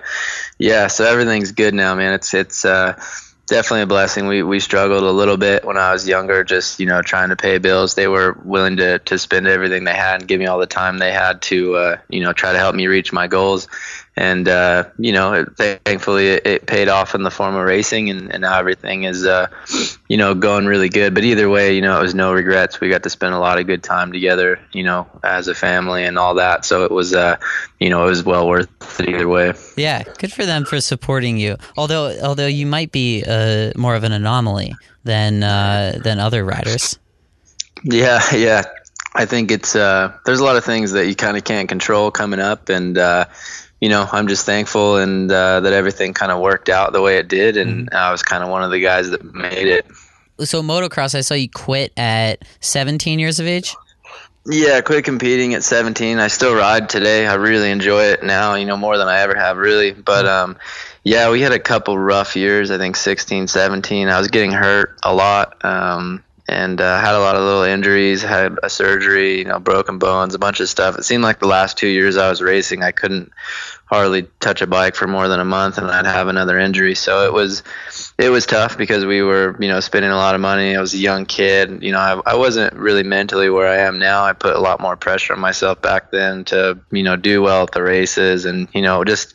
yeah, 0.59 0.89
so 0.89 1.05
everything's 1.07 1.53
good 1.53 1.73
now, 1.73 1.95
man. 1.95 2.13
It's 2.13 2.35
it's 2.35 2.67
uh, 2.67 2.93
definitely 3.47 3.83
a 3.83 3.87
blessing. 3.87 4.27
We 4.27 4.43
we 4.43 4.61
struggled 4.61 5.03
a 5.03 5.11
little 5.11 5.39
bit 5.39 5.65
when 5.65 5.79
I 5.79 5.93
was 5.93 6.07
younger, 6.07 6.45
just 6.45 6.79
you 6.79 6.85
know 6.85 7.01
trying 7.01 7.31
to 7.31 7.37
pay 7.37 7.57
bills. 7.57 7.95
They 7.95 8.07
were 8.07 8.39
willing 8.45 8.77
to 8.77 8.99
to 8.99 9.19
spend 9.19 9.47
everything 9.47 9.85
they 9.85 9.95
had 9.95 10.21
and 10.21 10.29
give 10.29 10.41
me 10.41 10.47
all 10.47 10.59
the 10.59 10.67
time 10.67 10.99
they 10.99 11.13
had 11.13 11.41
to 11.43 11.77
uh, 11.77 11.97
you 12.11 12.21
know 12.21 12.35
try 12.35 12.53
to 12.53 12.59
help 12.59 12.75
me 12.75 12.87
reach 12.87 13.15
my 13.15 13.29
goals. 13.29 13.67
And 14.17 14.49
uh, 14.49 14.85
you 14.99 15.13
know, 15.13 15.33
it, 15.33 15.57
thankfully, 15.57 16.29
it, 16.29 16.47
it 16.47 16.67
paid 16.67 16.89
off 16.89 17.15
in 17.15 17.23
the 17.23 17.31
form 17.31 17.55
of 17.55 17.65
racing, 17.65 18.11
and, 18.11 18.31
and 18.33 18.43
now 18.43 18.59
everything 18.59 19.05
is, 19.05 19.25
uh, 19.25 19.47
you 20.09 20.17
know, 20.17 20.35
going 20.35 20.67
really 20.67 20.89
good. 20.89 21.15
But 21.15 21.25
either 21.25 21.49
way, 21.49 21.75
you 21.75 21.81
know, 21.81 21.99
it 21.99 22.03
was 22.03 22.15
no 22.15 22.33
regrets. 22.33 22.81
We 22.81 22.91
got 22.91 23.03
to 23.05 23.11
spend 23.11 23.35
a 23.35 23.39
lot 23.39 23.59
of 23.59 23.67
good 23.67 23.83
time 23.83 24.13
together, 24.13 24.61
you 24.73 24.83
know, 24.83 25.09
as 25.23 25.49
a 25.49 25.55
family 25.55 26.05
and 26.05 26.19
all 26.19 26.35
that. 26.35 26.65
So 26.65 26.85
it 26.85 26.91
was, 26.91 27.15
uh, 27.15 27.37
you 27.79 27.89
know, 27.89 28.05
it 28.05 28.11
was 28.11 28.23
well 28.25 28.49
worth 28.49 28.69
it 29.01 29.09
either 29.09 29.29
way. 29.29 29.55
Yeah, 29.77 30.03
good 30.19 30.33
for 30.33 30.45
them 30.45 30.65
for 30.65 30.81
supporting 30.81 31.39
you. 31.39 31.57
Although 31.77 32.19
although 32.21 32.49
you 32.49 32.67
might 32.67 32.93
be 32.93 33.25
uh, 33.27 33.73
more 33.77 33.95
of 33.95 34.05
an 34.05 34.13
anomaly 34.13 34.75
than 35.05 35.43
uh, 35.43 35.99
than 36.03 36.19
other 36.19 36.45
riders. 36.45 36.99
Yeah, 37.85 38.21
yeah. 38.35 38.65
I 39.15 39.25
think 39.25 39.51
it's 39.51 39.75
uh, 39.75 40.13
there's 40.25 40.41
a 40.41 40.45
lot 40.45 40.57
of 40.57 40.65
things 40.65 40.93
that 40.93 41.07
you 41.07 41.15
kind 41.15 41.37
of 41.37 41.45
can't 41.45 41.69
control 41.69 42.11
coming 42.11 42.41
up, 42.41 42.69
and 42.69 42.97
uh, 42.97 43.25
you 43.81 43.89
know 43.89 44.07
I'm 44.11 44.29
just 44.29 44.47
thankful 44.47 44.97
and 44.97 45.31
uh, 45.31 45.61
that 45.61 45.73
everything 45.73 46.15
kind 46.15 46.31
of 46.31 46.41
worked 46.41 46.69
out 46.69 46.93
the 46.93 47.03
way 47.03 47.19
it 47.19 47.29
did, 47.29 47.57
and 47.57 47.91
I 47.91 48.13
was 48.13 48.23
kind 48.23 48.43
of 48.43 48.51
one 48.51 48.63
of 48.63 48.71
the 48.71 48.81
guys 48.81 49.11
that 49.11 49.25
made 49.35 49.67
it. 49.67 49.87
So 50.41 50.63
motocross, 50.63 51.15
I 51.15 51.21
saw 51.21 51.35
you 51.35 51.51
quit 51.51 51.93
at 51.99 52.45
17 52.61 53.19
years 53.19 53.41
of 53.41 53.47
age. 53.47 53.75
Yeah, 54.47 54.77
I 54.77 54.81
quit 54.81 55.05
competing 55.05 55.53
at 55.53 55.63
17. 55.63 56.19
I 56.19 56.29
still 56.29 56.55
ride 56.55 56.89
today. 56.89 57.27
I 57.27 57.35
really 57.35 57.71
enjoy 57.71 58.05
it 58.05 58.23
now, 58.23 58.55
you 58.55 58.65
know, 58.65 58.77
more 58.77 58.97
than 58.97 59.07
I 59.07 59.21
ever 59.21 59.35
have, 59.35 59.59
really. 59.59 59.93
But 59.93 60.27
um, 60.27 60.57
yeah, 61.05 61.31
we 61.31 61.43
had 61.43 61.53
a 61.53 61.59
couple 61.59 61.99
rough 61.99 62.37
years. 62.37 62.71
I 62.71 62.79
think 62.79 62.97
16, 62.97 63.49
17. 63.49 64.09
I 64.09 64.19
was 64.19 64.29
getting 64.29 64.53
hurt 64.53 64.99
a 65.03 65.15
lot. 65.15 65.63
Um, 65.63 66.25
and 66.51 66.81
uh, 66.81 67.01
had 67.01 67.15
a 67.15 67.21
lot 67.21 67.37
of 67.37 67.43
little 67.43 67.63
injuries, 67.63 68.23
had 68.23 68.59
a 68.65 68.69
surgery, 68.69 69.39
you 69.39 69.45
know, 69.45 69.61
broken 69.61 69.99
bones, 69.99 70.35
a 70.35 70.39
bunch 70.39 70.59
of 70.59 70.69
stuff. 70.69 70.99
It 70.99 71.05
seemed 71.05 71.23
like 71.23 71.39
the 71.39 71.47
last 71.47 71.79
two 71.79 71.87
years 71.87 72.17
I 72.17 72.29
was 72.29 72.43
racing, 72.43 72.83
I 72.83 72.91
couldn't 72.91 73.31
hardly 73.91 74.29
touch 74.39 74.63
a 74.63 74.69
bike 74.69 74.95
for 74.95 75.09
more 75.09 75.27
than 75.27 75.41
a 75.41 75.45
month, 75.45 75.77
and 75.77 75.89
I'd 75.89 76.07
have 76.07 76.29
another 76.29 76.59
injury. 76.59 76.95
So 76.95 77.27
it 77.27 77.33
was, 77.33 77.65
it 78.19 78.31
was 78.31 78.47
tough 78.47 78.79
because 78.79 79.05
we 79.05 79.21
were, 79.21 79.57
you 79.61 79.67
know, 79.67 79.81
spending 79.81 80.13
a 80.13 80.17
lot 80.17 80.37
of 80.37 80.41
money. 80.41 80.77
I 80.77 80.81
was 80.81 80.95
a 80.95 80.99
young 80.99 81.27
kid, 81.27 81.83
you 81.83 81.91
know, 81.91 81.99
I, 81.99 82.33
I 82.33 82.37
wasn't 82.37 82.73
really 82.75 83.03
mentally 83.03 83.51
where 83.51 83.67
I 83.67 83.79
am 83.79 83.99
now. 83.99 84.23
I 84.25 84.33
put 84.33 84.55
a 84.55 84.61
lot 84.61 84.81
more 84.81 84.97
pressure 84.97 85.33
on 85.33 85.41
myself 85.41 85.83
back 85.83 86.13
then 86.13 86.45
to, 86.47 86.79
you 86.93 87.03
know, 87.03 87.17
do 87.17 87.43
well 87.43 87.65
at 87.65 87.73
the 87.73 87.83
races, 87.83 88.45
and 88.45 88.69
you 88.73 88.83
know, 88.83 89.03
just 89.05 89.35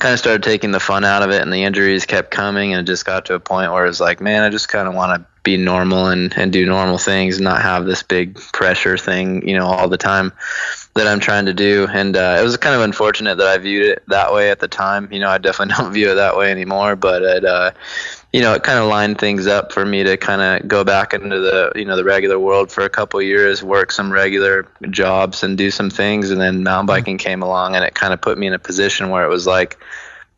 kind 0.00 0.12
of 0.12 0.18
started 0.18 0.42
taking 0.42 0.72
the 0.72 0.80
fun 0.80 1.04
out 1.04 1.22
of 1.22 1.30
it 1.30 1.40
and 1.40 1.52
the 1.52 1.62
injuries 1.62 2.06
kept 2.06 2.32
coming 2.32 2.72
and 2.72 2.80
it 2.80 2.90
just 2.90 3.06
got 3.06 3.26
to 3.26 3.34
a 3.34 3.38
point 3.38 3.70
where 3.70 3.84
it 3.84 3.88
was 3.88 4.00
like 4.00 4.20
man 4.20 4.42
i 4.42 4.50
just 4.50 4.68
kind 4.68 4.88
of 4.88 4.94
want 4.94 5.14
to 5.14 5.31
be 5.42 5.56
normal 5.56 6.06
and, 6.06 6.32
and 6.36 6.52
do 6.52 6.64
normal 6.64 6.98
things 6.98 7.36
and 7.36 7.44
not 7.44 7.62
have 7.62 7.84
this 7.84 8.02
big 8.02 8.36
pressure 8.52 8.96
thing 8.96 9.46
you 9.48 9.56
know 9.56 9.66
all 9.66 9.88
the 9.88 9.98
time 9.98 10.32
that 10.94 11.06
i'm 11.06 11.20
trying 11.20 11.46
to 11.46 11.54
do. 11.54 11.86
And 11.90 12.16
uh, 12.16 12.36
it 12.38 12.42
was 12.42 12.56
kind 12.56 12.74
of 12.74 12.82
unfortunate 12.82 13.36
that 13.38 13.46
i 13.46 13.58
viewed 13.58 13.86
it 13.86 14.02
that 14.08 14.32
way 14.32 14.50
at 14.50 14.60
the 14.60 14.68
time. 14.68 15.08
You 15.12 15.20
know 15.20 15.28
i 15.28 15.38
definitely 15.38 15.74
don't 15.78 15.92
view 15.92 16.10
it 16.10 16.14
that 16.14 16.36
way 16.36 16.50
anymore 16.50 16.96
but 16.96 17.22
it 17.22 17.44
uh, 17.44 17.72
you 18.32 18.40
know, 18.40 18.54
it 18.54 18.62
kind 18.62 18.78
of 18.78 18.88
lined 18.88 19.18
things 19.18 19.46
up 19.46 19.72
for 19.72 19.84
me 19.84 20.02
to 20.04 20.16
kind 20.16 20.40
of 20.40 20.66
go 20.66 20.84
back 20.84 21.12
into 21.12 21.38
the, 21.38 21.70
you 21.76 21.84
know, 21.84 21.96
the 21.96 22.04
regular 22.04 22.38
world 22.38 22.70
for 22.72 22.82
a 22.82 22.88
couple 22.88 23.20
of 23.20 23.26
years, 23.26 23.62
work 23.62 23.92
some 23.92 24.10
regular 24.10 24.66
jobs 24.88 25.42
and 25.42 25.58
do 25.58 25.70
some 25.70 25.90
things. 25.90 26.30
And 26.30 26.40
then 26.40 26.62
mountain 26.62 26.86
biking 26.86 27.18
came 27.18 27.42
along 27.42 27.76
and 27.76 27.84
it 27.84 27.94
kind 27.94 28.14
of 28.14 28.22
put 28.22 28.38
me 28.38 28.46
in 28.46 28.54
a 28.54 28.58
position 28.58 29.10
where 29.10 29.24
it 29.24 29.28
was 29.28 29.46
like, 29.46 29.78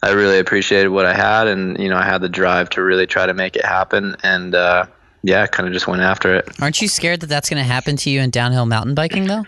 I 0.05 0.13
really 0.13 0.39
appreciated 0.39 0.89
what 0.89 1.07
I 1.07 1.15
had. 1.15 1.47
And, 1.47 1.79
you 1.79 1.89
know, 1.89 1.97
I 1.97 2.05
had 2.05 2.21
the 2.21 2.29
drive 2.29 2.69
to 2.71 2.83
really 2.83 3.07
try 3.07 3.27
to 3.27 3.35
make 3.35 3.57
it 3.57 3.65
happen. 3.65 4.17
And, 4.23 4.55
uh, 4.55 4.87
yeah, 5.23 5.47
kind 5.47 5.67
of 5.67 5.73
just 5.73 5.89
went 5.89 6.03
after 6.03 6.35
it. 6.35 6.49
Aren't 6.61 6.83
you 6.83 6.89
scared 6.89 7.21
that 7.21 7.29
that's 7.29 7.49
going 7.49 7.63
to 7.63 7.67
happen 7.67 7.97
to 7.97 8.11
you 8.11 8.21
in 8.21 8.31
downhill 8.31 8.67
mountain 8.67 8.95
biking, 8.95 9.27
though? 9.27 9.45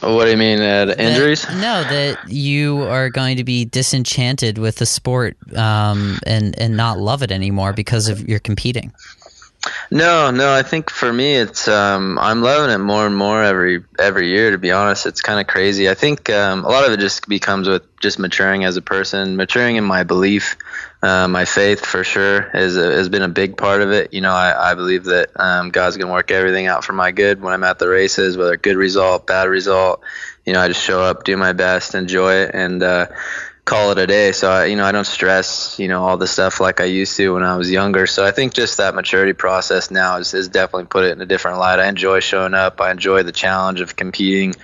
What 0.00 0.24
do 0.24 0.30
you 0.30 0.36
mean, 0.36 0.60
uh, 0.60 0.86
the 0.86 1.02
injuries? 1.02 1.42
That, 1.42 1.54
no, 1.56 1.82
that 1.82 2.28
you 2.28 2.82
are 2.82 3.10
going 3.10 3.36
to 3.36 3.44
be 3.44 3.64
disenchanted 3.64 4.56
with 4.56 4.76
the 4.76 4.86
sport 4.86 5.36
um, 5.56 6.18
and 6.24 6.56
and 6.60 6.76
not 6.76 6.98
love 6.98 7.24
it 7.24 7.32
anymore 7.32 7.72
because 7.72 8.08
of 8.08 8.26
your 8.28 8.38
competing. 8.38 8.92
No, 9.90 10.30
no. 10.30 10.52
I 10.52 10.62
think 10.62 10.88
for 10.88 11.12
me, 11.12 11.36
it's 11.36 11.68
um, 11.68 12.18
I'm 12.18 12.42
loving 12.42 12.74
it 12.74 12.78
more 12.78 13.06
and 13.06 13.14
more 13.14 13.42
every 13.42 13.84
every 13.98 14.28
year. 14.28 14.52
To 14.52 14.58
be 14.58 14.70
honest, 14.70 15.04
it's 15.04 15.20
kind 15.20 15.38
of 15.40 15.46
crazy. 15.46 15.90
I 15.90 15.94
think 15.94 16.30
um, 16.30 16.64
a 16.64 16.68
lot 16.68 16.86
of 16.86 16.92
it 16.92 17.00
just 17.00 17.28
becomes 17.28 17.68
with 17.68 17.82
just 18.00 18.18
maturing 18.18 18.64
as 18.64 18.76
a 18.76 18.82
person, 18.82 19.36
maturing 19.36 19.76
in 19.76 19.84
my 19.84 20.04
belief, 20.04 20.56
uh, 21.02 21.28
my 21.28 21.44
faith 21.44 21.84
for 21.84 22.04
sure 22.04 22.50
is 22.54 22.76
a, 22.76 22.92
has 22.92 23.08
been 23.08 23.22
a 23.22 23.28
big 23.28 23.56
part 23.56 23.82
of 23.82 23.90
it. 23.90 24.12
You 24.12 24.20
know, 24.20 24.32
I, 24.32 24.70
I 24.70 24.74
believe 24.74 25.04
that 25.04 25.30
um, 25.36 25.70
God's 25.70 25.96
gonna 25.96 26.12
work 26.12 26.30
everything 26.30 26.66
out 26.66 26.84
for 26.84 26.92
my 26.92 27.10
good 27.10 27.42
when 27.42 27.52
I'm 27.52 27.64
at 27.64 27.78
the 27.78 27.88
races, 27.88 28.36
whether 28.36 28.56
good 28.56 28.76
result, 28.76 29.26
bad 29.26 29.48
result. 29.48 30.02
You 30.46 30.54
know, 30.54 30.60
I 30.60 30.68
just 30.68 30.82
show 30.82 31.02
up, 31.02 31.24
do 31.24 31.36
my 31.36 31.52
best, 31.52 31.94
enjoy 31.94 32.34
it, 32.34 32.50
and 32.54 32.82
uh, 32.82 33.06
call 33.64 33.92
it 33.92 33.98
a 33.98 34.06
day. 34.06 34.32
So 34.32 34.50
I, 34.50 34.64
you 34.66 34.76
know, 34.76 34.84
I 34.84 34.92
don't 34.92 35.06
stress, 35.06 35.78
you 35.78 35.88
know, 35.88 36.02
all 36.02 36.16
the 36.16 36.26
stuff 36.26 36.60
like 36.60 36.80
I 36.80 36.84
used 36.84 37.16
to 37.16 37.34
when 37.34 37.42
I 37.42 37.56
was 37.56 37.70
younger. 37.70 38.06
So 38.06 38.24
I 38.24 38.30
think 38.30 38.54
just 38.54 38.78
that 38.78 38.94
maturity 38.94 39.32
process 39.32 39.90
now 39.90 40.16
has, 40.16 40.32
has 40.32 40.48
definitely 40.48 40.86
put 40.86 41.04
it 41.04 41.12
in 41.12 41.20
a 41.20 41.26
different 41.26 41.58
light. 41.58 41.78
I 41.78 41.88
enjoy 41.88 42.20
showing 42.20 42.54
up. 42.54 42.80
I 42.80 42.90
enjoy 42.90 43.22
the 43.22 43.32
challenge 43.32 43.80
of 43.80 43.96
competing. 43.96 44.54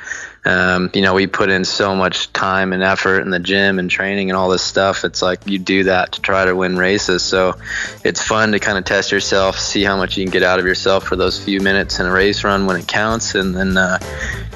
Um, 0.46 0.90
you 0.94 1.02
know, 1.02 1.12
we 1.12 1.26
put 1.26 1.50
in 1.50 1.64
so 1.64 1.96
much 1.96 2.32
time 2.32 2.72
and 2.72 2.80
effort 2.80 3.22
in 3.22 3.30
the 3.30 3.40
gym 3.40 3.80
and 3.80 3.90
training 3.90 4.30
and 4.30 4.36
all 4.36 4.48
this 4.48 4.62
stuff. 4.62 5.04
It's 5.04 5.20
like 5.20 5.40
you 5.44 5.58
do 5.58 5.84
that 5.84 6.12
to 6.12 6.20
try 6.22 6.44
to 6.44 6.54
win 6.54 6.76
races. 6.76 7.24
So 7.24 7.56
it's 8.04 8.22
fun 8.22 8.52
to 8.52 8.60
kind 8.60 8.78
of 8.78 8.84
test 8.84 9.10
yourself, 9.10 9.58
see 9.58 9.82
how 9.82 9.96
much 9.96 10.16
you 10.16 10.24
can 10.24 10.30
get 10.30 10.44
out 10.44 10.60
of 10.60 10.64
yourself 10.64 11.04
for 11.04 11.16
those 11.16 11.42
few 11.42 11.60
minutes 11.60 11.98
in 11.98 12.06
a 12.06 12.12
race 12.12 12.44
run 12.44 12.66
when 12.66 12.76
it 12.76 12.86
counts, 12.86 13.34
and 13.34 13.56
then, 13.56 13.76
uh, 13.76 13.98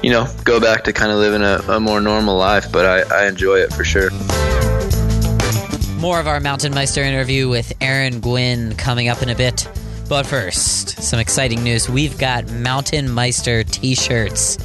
you 0.01 0.11
know, 0.11 0.27
go 0.45 0.61
back 0.61 0.85
to 0.85 0.93
kind 0.93 1.11
of 1.11 1.17
living 1.17 1.41
a, 1.41 1.75
a 1.75 1.79
more 1.79 1.99
normal 1.99 2.37
life. 2.37 2.71
But 2.71 2.85
I, 3.11 3.23
I 3.23 3.27
enjoy 3.27 3.57
it 3.57 3.73
for 3.73 3.83
sure. 3.83 4.11
More 5.99 6.21
of 6.21 6.25
our 6.25 6.39
Mountain 6.39 6.73
Meister 6.73 7.03
interview 7.03 7.49
with 7.49 7.73
Aaron 7.81 8.21
Gwin 8.21 8.75
coming 8.75 9.09
up 9.09 9.21
in 9.21 9.27
a 9.27 9.35
bit. 9.35 9.67
But 10.07 10.25
first, 10.25 11.01
some 11.03 11.19
exciting 11.19 11.63
news. 11.63 11.89
We've 11.89 12.17
got 12.17 12.49
Mountain 12.49 13.13
Meister 13.13 13.63
t 13.63 13.93
shirts. 13.93 14.57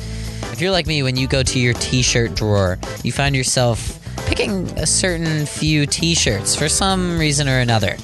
If 0.52 0.60
you're 0.60 0.70
like 0.70 0.86
me, 0.86 1.02
when 1.02 1.16
you 1.16 1.26
go 1.28 1.42
to 1.42 1.58
your 1.58 1.74
t 1.74 2.02
shirt 2.02 2.34
drawer, 2.34 2.78
you 3.02 3.12
find 3.12 3.36
yourself 3.36 3.98
picking 4.26 4.66
a 4.78 4.86
certain 4.86 5.46
few 5.46 5.86
t 5.86 6.14
shirts 6.14 6.56
for 6.56 6.68
some 6.68 7.18
reason 7.18 7.48
or 7.48 7.58
another. 7.58 7.96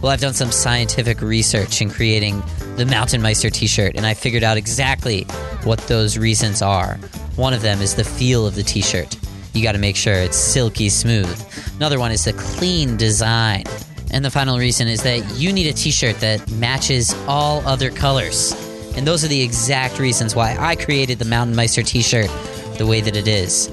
Well, 0.00 0.10
I've 0.10 0.20
done 0.20 0.34
some 0.34 0.50
scientific 0.50 1.20
research 1.20 1.80
in 1.80 1.88
creating 1.88 2.42
the 2.76 2.84
Mountain 2.84 3.22
Meister 3.22 3.50
t 3.50 3.66
shirt, 3.66 3.94
and 3.94 4.04
I 4.04 4.14
figured 4.14 4.42
out 4.42 4.56
exactly 4.56 5.22
what 5.64 5.78
those 5.86 6.18
reasons 6.18 6.60
are. 6.60 6.96
One 7.36 7.54
of 7.54 7.62
them 7.62 7.80
is 7.80 7.94
the 7.94 8.04
feel 8.04 8.46
of 8.46 8.56
the 8.56 8.64
t 8.64 8.82
shirt. 8.82 9.16
You 9.54 9.62
got 9.62 9.72
to 9.72 9.78
make 9.78 9.96
sure 9.96 10.14
it's 10.14 10.36
silky 10.36 10.88
smooth. 10.88 11.40
Another 11.76 11.98
one 11.98 12.10
is 12.10 12.24
the 12.24 12.32
clean 12.32 12.96
design. 12.96 13.64
And 14.10 14.24
the 14.24 14.30
final 14.30 14.58
reason 14.58 14.88
is 14.88 15.02
that 15.04 15.24
you 15.36 15.52
need 15.52 15.68
a 15.68 15.72
t 15.72 15.90
shirt 15.90 16.16
that 16.20 16.50
matches 16.52 17.14
all 17.28 17.66
other 17.66 17.90
colors. 17.90 18.54
And 18.96 19.06
those 19.06 19.24
are 19.24 19.28
the 19.28 19.40
exact 19.40 19.98
reasons 19.98 20.34
why 20.34 20.56
I 20.58 20.76
created 20.76 21.18
the 21.18 21.24
Mountain 21.24 21.56
Meister 21.56 21.82
t 21.82 22.02
shirt 22.02 22.30
the 22.78 22.86
way 22.86 23.00
that 23.00 23.16
it 23.16 23.28
is. 23.28 23.70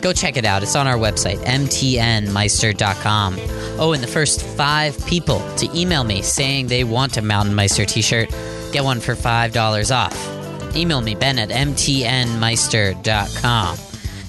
Go 0.00 0.12
check 0.12 0.36
it 0.36 0.44
out. 0.44 0.62
It's 0.62 0.76
on 0.76 0.86
our 0.86 0.96
website, 0.96 1.38
mtnmeister.com. 1.44 3.36
Oh, 3.78 3.92
and 3.92 4.02
the 4.02 4.08
first 4.08 4.42
five 4.42 5.06
people 5.06 5.40
to 5.56 5.68
email 5.78 6.04
me 6.04 6.22
saying 6.22 6.68
they 6.68 6.84
want 6.84 7.16
a 7.16 7.22
Mountain 7.22 7.54
Meister 7.54 7.84
t 7.84 8.02
shirt 8.02 8.30
get 8.72 8.84
one 8.84 9.00
for 9.00 9.14
$5 9.14 9.94
off. 9.94 10.76
Email 10.76 11.00
me, 11.00 11.14
ben 11.14 11.38
at 11.38 11.50
mtnmeister.com. 11.50 13.78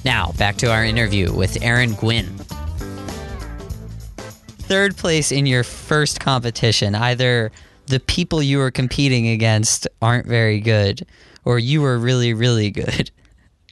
Now, 0.04 0.32
back 0.34 0.58
to 0.58 0.72
our 0.72 0.84
interview 0.84 1.32
with 1.32 1.62
Aaron 1.62 1.94
Gwin. 1.94 2.42
Third 4.72 4.98
place 4.98 5.32
in 5.32 5.46
your 5.46 5.64
first 5.64 6.20
competition, 6.20 6.96
either 6.96 7.52
the 7.88 8.00
people 8.00 8.42
you 8.42 8.58
were 8.58 8.72
competing 8.72 9.28
against 9.28 9.88
aren't 10.02 10.28
very 10.28 10.60
good, 10.60 11.06
or 11.46 11.60
you 11.60 11.82
were 11.82 11.98
really, 11.98 12.34
really 12.34 12.72
good. 12.72 13.12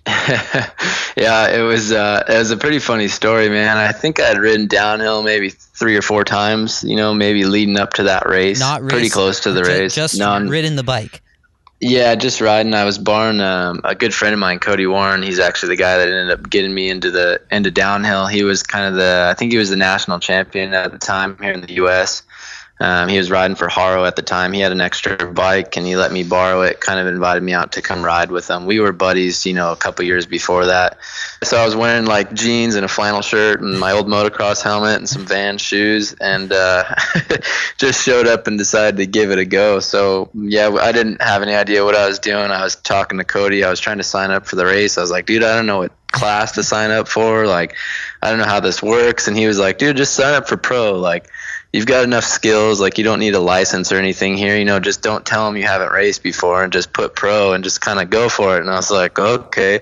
yeah, 0.07 1.49
it 1.49 1.63
was 1.65 1.91
uh, 1.91 2.23
it 2.27 2.37
was 2.37 2.51
a 2.51 2.57
pretty 2.57 2.79
funny 2.79 3.07
story, 3.07 3.49
man. 3.49 3.77
I 3.77 3.91
think 3.91 4.19
I 4.19 4.27
had 4.27 4.37
ridden 4.37 4.67
downhill 4.67 5.23
maybe 5.23 5.49
three 5.49 5.95
or 5.95 6.01
four 6.01 6.23
times, 6.23 6.83
you 6.83 6.95
know, 6.95 7.13
maybe 7.13 7.43
leading 7.43 7.77
up 7.77 7.93
to 7.93 8.03
that 8.03 8.27
race. 8.27 8.59
Not 8.59 8.81
race, 8.81 8.91
pretty 8.91 9.09
close 9.09 9.41
to 9.41 9.51
the 9.51 9.63
race. 9.63 9.93
Just 9.93 10.17
No, 10.17 10.39
ridden 10.39 10.75
the 10.75 10.83
bike. 10.83 11.21
Yeah, 11.81 12.15
just 12.15 12.41
riding. 12.41 12.73
I 12.73 12.83
was 12.83 12.97
borrowing 12.97 13.39
um, 13.39 13.79
a 13.85 13.95
good 13.95 14.13
friend 14.13 14.33
of 14.33 14.39
mine, 14.39 14.59
Cody 14.59 14.85
Warren. 14.85 15.23
He's 15.23 15.39
actually 15.39 15.69
the 15.69 15.81
guy 15.81 15.97
that 15.97 16.09
ended 16.09 16.31
up 16.31 16.49
getting 16.49 16.73
me 16.73 16.89
into 16.89 17.09
the 17.09 17.41
into 17.51 17.71
downhill. 17.71 18.27
He 18.27 18.43
was 18.43 18.63
kind 18.63 18.85
of 18.85 18.95
the 18.95 19.29
I 19.29 19.33
think 19.37 19.51
he 19.51 19.57
was 19.57 19.69
the 19.69 19.77
national 19.77 20.19
champion 20.19 20.73
at 20.73 20.91
the 20.91 20.97
time 20.97 21.37
here 21.41 21.53
in 21.53 21.61
the 21.61 21.73
U.S. 21.73 22.23
Um, 22.81 23.09
he 23.09 23.17
was 23.17 23.29
riding 23.29 23.55
for 23.55 23.67
Haro 23.67 24.05
at 24.05 24.15
the 24.15 24.21
time. 24.21 24.53
He 24.53 24.61
had 24.61 24.71
an 24.71 24.79
extra 24.79 25.17
bike 25.31 25.75
and 25.75 25.85
he 25.85 25.97
let 25.97 26.13
me 26.13 26.23
borrow 26.23 26.61
it. 26.61 26.79
Kind 26.79 26.99
of 26.99 27.07
invited 27.07 27.43
me 27.43 27.53
out 27.53 27.73
to 27.73 27.81
come 27.81 28.05
ride 28.05 28.31
with 28.31 28.49
him. 28.49 28.65
We 28.65 28.79
were 28.79 28.93
buddies, 28.93 29.45
you 29.45 29.53
know, 29.53 29.73
a 29.73 29.75
couple 29.75 30.05
years 30.05 30.25
before 30.25 30.67
that. 30.67 30.97
So 31.43 31.57
I 31.57 31.65
was 31.65 31.75
wearing 31.75 32.05
like 32.05 32.33
jeans 32.33 32.75
and 32.75 32.85
a 32.85 32.87
flannel 32.87 33.21
shirt 33.21 33.61
and 33.61 33.77
my 33.77 33.91
old 33.91 34.07
motocross 34.07 34.61
helmet 34.61 34.97
and 34.97 35.09
some 35.09 35.25
Vans 35.25 35.61
shoes, 35.61 36.13
and 36.13 36.51
uh, 36.51 36.83
just 37.77 38.03
showed 38.03 38.27
up 38.27 38.47
and 38.47 38.57
decided 38.57 38.97
to 38.97 39.05
give 39.05 39.31
it 39.31 39.39
a 39.39 39.45
go. 39.45 39.79
So 39.79 40.29
yeah, 40.33 40.69
I 40.69 40.91
didn't 40.93 41.21
have 41.21 41.41
any 41.41 41.53
idea 41.53 41.83
what 41.83 41.95
I 41.95 42.07
was 42.07 42.19
doing. 42.19 42.51
I 42.51 42.63
was 42.63 42.75
talking 42.75 43.17
to 43.17 43.25
Cody. 43.25 43.63
I 43.63 43.69
was 43.69 43.79
trying 43.79 43.97
to 43.97 44.03
sign 44.03 44.31
up 44.31 44.45
for 44.45 44.55
the 44.55 44.65
race. 44.65 44.97
I 44.97 45.01
was 45.01 45.11
like, 45.11 45.25
dude, 45.25 45.43
I 45.43 45.55
don't 45.55 45.65
know 45.65 45.79
what 45.79 45.91
class 46.11 46.53
to 46.53 46.63
sign 46.63 46.91
up 46.91 47.07
for. 47.07 47.45
Like, 47.45 47.75
I 48.21 48.29
don't 48.29 48.39
know 48.39 48.45
how 48.45 48.59
this 48.59 48.81
works. 48.81 49.27
And 49.27 49.37
he 49.37 49.47
was 49.47 49.59
like, 49.59 49.77
dude, 49.77 49.97
just 49.97 50.13
sign 50.13 50.33
up 50.33 50.47
for 50.47 50.57
pro. 50.57 50.93
Like 50.93 51.29
you've 51.71 51.85
got 51.85 52.03
enough 52.03 52.23
skills. 52.23 52.79
Like 52.79 52.97
you 52.97 53.03
don't 53.03 53.19
need 53.19 53.35
a 53.35 53.39
license 53.39 53.91
or 53.91 53.97
anything 53.97 54.37
here. 54.37 54.57
You 54.57 54.65
know, 54.65 54.79
just 54.79 55.01
don't 55.01 55.25
tell 55.25 55.45
them 55.45 55.57
you 55.57 55.67
haven't 55.67 55.91
raced 55.91 56.23
before 56.23 56.63
and 56.63 56.73
just 56.73 56.93
put 56.93 57.15
pro 57.15 57.53
and 57.53 57.63
just 57.63 57.81
kind 57.81 57.99
of 57.99 58.09
go 58.09 58.29
for 58.29 58.57
it. 58.57 58.61
And 58.61 58.69
I 58.69 58.75
was 58.75 58.91
like, 58.91 59.19
okay. 59.19 59.81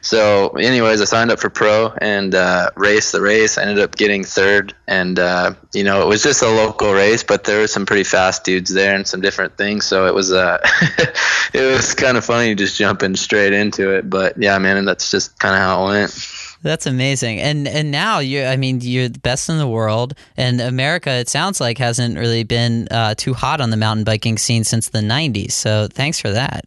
So, 0.00 0.50
anyways, 0.50 1.00
I 1.00 1.04
signed 1.04 1.30
up 1.30 1.40
for 1.40 1.50
pro 1.50 1.92
and 2.00 2.34
uh, 2.34 2.70
raced 2.76 3.12
the 3.12 3.20
race. 3.20 3.58
I 3.58 3.62
ended 3.62 3.80
up 3.80 3.96
getting 3.96 4.22
third, 4.22 4.72
and 4.86 5.18
uh, 5.18 5.54
you 5.74 5.82
know, 5.82 6.02
it 6.02 6.06
was 6.06 6.22
just 6.22 6.40
a 6.40 6.48
local 6.48 6.92
race, 6.92 7.24
but 7.24 7.44
there 7.44 7.60
were 7.60 7.66
some 7.66 7.84
pretty 7.84 8.04
fast 8.04 8.44
dudes 8.44 8.72
there 8.72 8.94
and 8.94 9.06
some 9.06 9.20
different 9.20 9.56
things. 9.56 9.84
So 9.86 10.06
it 10.06 10.14
was 10.14 10.32
uh, 10.32 10.58
it 11.52 11.72
was 11.72 11.94
kind 11.94 12.16
of 12.16 12.24
funny 12.24 12.54
just 12.54 12.78
jumping 12.78 13.16
straight 13.16 13.52
into 13.52 13.90
it. 13.90 14.08
But 14.08 14.40
yeah, 14.40 14.56
man, 14.58 14.84
that's 14.84 15.10
just 15.10 15.36
kind 15.40 15.54
of 15.54 15.60
how 15.60 15.86
it 15.86 15.90
went. 15.90 16.37
That's 16.62 16.86
amazing. 16.86 17.40
And 17.40 17.68
and 17.68 17.90
now 17.90 18.18
you 18.18 18.44
I 18.44 18.56
mean 18.56 18.80
you're 18.80 19.08
the 19.08 19.18
best 19.18 19.48
in 19.48 19.58
the 19.58 19.68
world 19.68 20.14
and 20.36 20.60
America 20.60 21.10
it 21.10 21.28
sounds 21.28 21.60
like 21.60 21.78
hasn't 21.78 22.18
really 22.18 22.44
been 22.44 22.88
uh, 22.90 23.14
too 23.16 23.34
hot 23.34 23.60
on 23.60 23.70
the 23.70 23.76
mountain 23.76 24.04
biking 24.04 24.38
scene 24.38 24.64
since 24.64 24.88
the 24.88 24.98
90s. 24.98 25.52
So 25.52 25.88
thanks 25.90 26.20
for 26.20 26.30
that. 26.30 26.64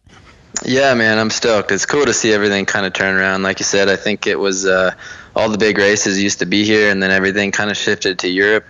Yeah, 0.64 0.94
man, 0.94 1.18
I'm 1.18 1.30
stoked. 1.30 1.72
It's 1.72 1.86
cool 1.86 2.04
to 2.04 2.12
see 2.12 2.32
everything 2.32 2.66
kind 2.66 2.86
of 2.86 2.92
turn 2.92 3.16
around. 3.16 3.42
Like 3.42 3.58
you 3.58 3.64
said, 3.64 3.88
I 3.88 3.96
think 3.96 4.26
it 4.26 4.38
was 4.38 4.66
uh, 4.66 4.94
all 5.34 5.48
the 5.48 5.58
big 5.58 5.78
races 5.78 6.22
used 6.22 6.38
to 6.40 6.46
be 6.46 6.64
here, 6.64 6.90
and 6.90 7.02
then 7.02 7.10
everything 7.10 7.50
kind 7.52 7.70
of 7.70 7.76
shifted 7.76 8.18
to 8.20 8.28
Europe. 8.28 8.66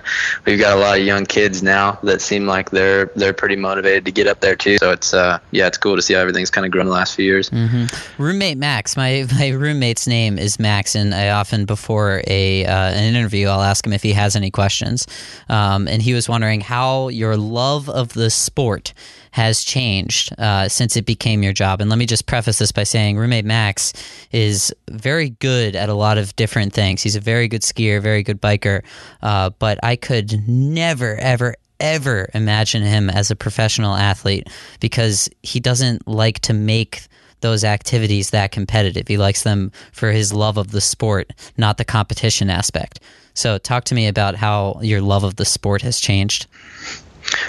We've 0.46 0.58
got 0.58 0.76
a 0.76 0.80
lot 0.80 0.98
of 0.98 1.04
young 1.04 1.26
kids 1.26 1.62
now 1.62 1.98
that 2.02 2.20
seem 2.20 2.46
like 2.46 2.70
they're 2.70 3.06
they're 3.16 3.32
pretty 3.32 3.56
motivated 3.56 4.04
to 4.04 4.12
get 4.12 4.26
up 4.26 4.40
there 4.40 4.56
too. 4.56 4.78
So 4.78 4.90
it's 4.92 5.14
uh, 5.14 5.38
yeah, 5.50 5.66
it's 5.66 5.78
cool 5.78 5.96
to 5.96 6.02
see 6.02 6.14
how 6.14 6.20
everything's 6.20 6.50
kind 6.50 6.64
of 6.64 6.72
grown 6.72 6.86
the 6.86 6.92
last 6.92 7.16
few 7.16 7.24
years. 7.24 7.50
Mm-hmm. 7.50 8.22
Roommate 8.22 8.58
Max, 8.58 8.96
my 8.96 9.26
my 9.32 9.48
roommate's 9.48 10.06
name 10.06 10.38
is 10.38 10.58
Max, 10.58 10.94
and 10.94 11.14
I 11.14 11.30
often 11.30 11.64
before 11.64 12.22
a 12.26 12.64
uh, 12.64 12.90
an 12.90 13.14
interview 13.14 13.48
I'll 13.48 13.62
ask 13.62 13.86
him 13.86 13.92
if 13.92 14.02
he 14.02 14.12
has 14.12 14.36
any 14.36 14.50
questions, 14.50 15.06
um, 15.48 15.88
and 15.88 16.02
he 16.02 16.14
was 16.14 16.28
wondering 16.28 16.60
how 16.60 17.08
your 17.08 17.36
love 17.36 17.88
of 17.88 18.12
the 18.12 18.30
sport 18.30 18.92
has 19.32 19.64
changed 19.64 20.32
uh, 20.38 20.68
since 20.68 20.96
it 20.96 21.04
became 21.04 21.42
your 21.42 21.52
job. 21.52 21.80
And 21.80 21.90
let 21.90 21.98
me 21.98 22.06
just 22.06 22.26
preface 22.26 22.58
this 22.58 22.70
by 22.70 22.84
saying 22.84 23.16
roommate 23.16 23.44
Max 23.44 23.92
is 24.30 24.74
very 24.90 25.30
good 25.30 25.74
at 25.74 25.88
a 25.88 25.94
lot 25.94 26.18
of 26.18 26.36
different 26.36 26.72
things. 26.72 27.02
He's 27.02 27.16
a 27.16 27.20
very 27.20 27.48
good 27.48 27.62
skier, 27.62 28.00
very 28.00 28.22
good 28.22 28.40
biker, 28.40 28.82
uh, 29.22 29.50
but 29.58 29.78
I 29.82 29.96
could 29.96 30.46
never, 30.48 31.16
ever, 31.16 31.56
ever 31.80 32.28
imagine 32.34 32.82
him 32.82 33.10
as 33.10 33.30
a 33.30 33.36
professional 33.36 33.94
athlete 33.94 34.48
because 34.80 35.28
he 35.42 35.60
doesn't 35.60 36.06
like 36.06 36.40
to 36.40 36.52
make 36.52 37.02
those 37.40 37.64
activities 37.64 38.30
that 38.30 38.52
competitive. 38.52 39.08
He 39.08 39.16
likes 39.16 39.42
them 39.42 39.72
for 39.92 40.12
his 40.12 40.32
love 40.32 40.56
of 40.58 40.70
the 40.70 40.80
sport, 40.80 41.32
not 41.56 41.76
the 41.76 41.84
competition 41.84 42.50
aspect. 42.50 43.00
So, 43.34 43.58
talk 43.58 43.84
to 43.84 43.94
me 43.94 44.06
about 44.08 44.36
how 44.36 44.78
your 44.82 45.00
love 45.00 45.24
of 45.24 45.36
the 45.36 45.44
sport 45.44 45.82
has 45.82 45.98
changed. 45.98 46.46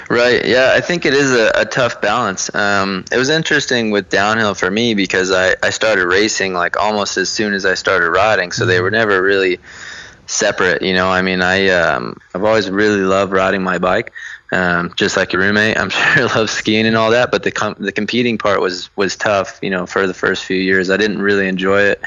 Right. 0.08 0.44
Yeah, 0.44 0.72
I 0.74 0.80
think 0.80 1.06
it 1.06 1.14
is 1.14 1.32
a, 1.32 1.50
a 1.54 1.64
tough 1.64 2.00
balance. 2.00 2.54
Um, 2.54 3.04
it 3.10 3.16
was 3.16 3.30
interesting 3.30 3.90
with 3.90 4.08
downhill 4.10 4.54
for 4.54 4.70
me 4.70 4.94
because 4.94 5.30
I, 5.32 5.54
I 5.62 5.70
started 5.70 6.06
racing 6.06 6.52
like 6.52 6.76
almost 6.76 7.16
as 7.16 7.28
soon 7.28 7.54
as 7.54 7.64
I 7.64 7.74
started 7.74 8.10
riding, 8.10 8.52
so 8.52 8.66
they 8.66 8.80
were 8.80 8.90
never 8.90 9.22
really 9.22 9.58
separate. 10.26 10.82
You 10.82 10.94
know, 10.94 11.08
I 11.08 11.22
mean, 11.22 11.42
I 11.42 11.68
um, 11.68 12.18
I've 12.34 12.44
always 12.44 12.70
really 12.70 13.00
loved 13.00 13.32
riding 13.32 13.62
my 13.62 13.78
bike, 13.78 14.12
um, 14.52 14.92
just 14.96 15.16
like 15.16 15.32
your 15.32 15.42
roommate. 15.42 15.78
I'm 15.78 15.90
sure 15.90 16.26
loves 16.26 16.52
skiing 16.52 16.86
and 16.86 16.96
all 16.96 17.10
that, 17.10 17.30
but 17.30 17.42
the 17.42 17.50
com- 17.50 17.76
the 17.78 17.92
competing 17.92 18.38
part 18.38 18.60
was 18.60 18.94
was 18.96 19.16
tough. 19.16 19.58
You 19.62 19.70
know, 19.70 19.86
for 19.86 20.06
the 20.06 20.14
first 20.14 20.44
few 20.44 20.56
years, 20.56 20.90
I 20.90 20.96
didn't 20.96 21.22
really 21.22 21.48
enjoy 21.48 21.80
it. 21.82 22.00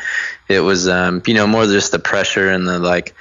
It 0.47 0.61
was 0.61 0.87
um, 0.87 1.21
you 1.25 1.33
know 1.33 1.47
more 1.47 1.65
just 1.65 1.91
the 1.91 1.99
pressure 1.99 2.49
and 2.49 2.67
the 2.67 2.79
like 2.79 3.15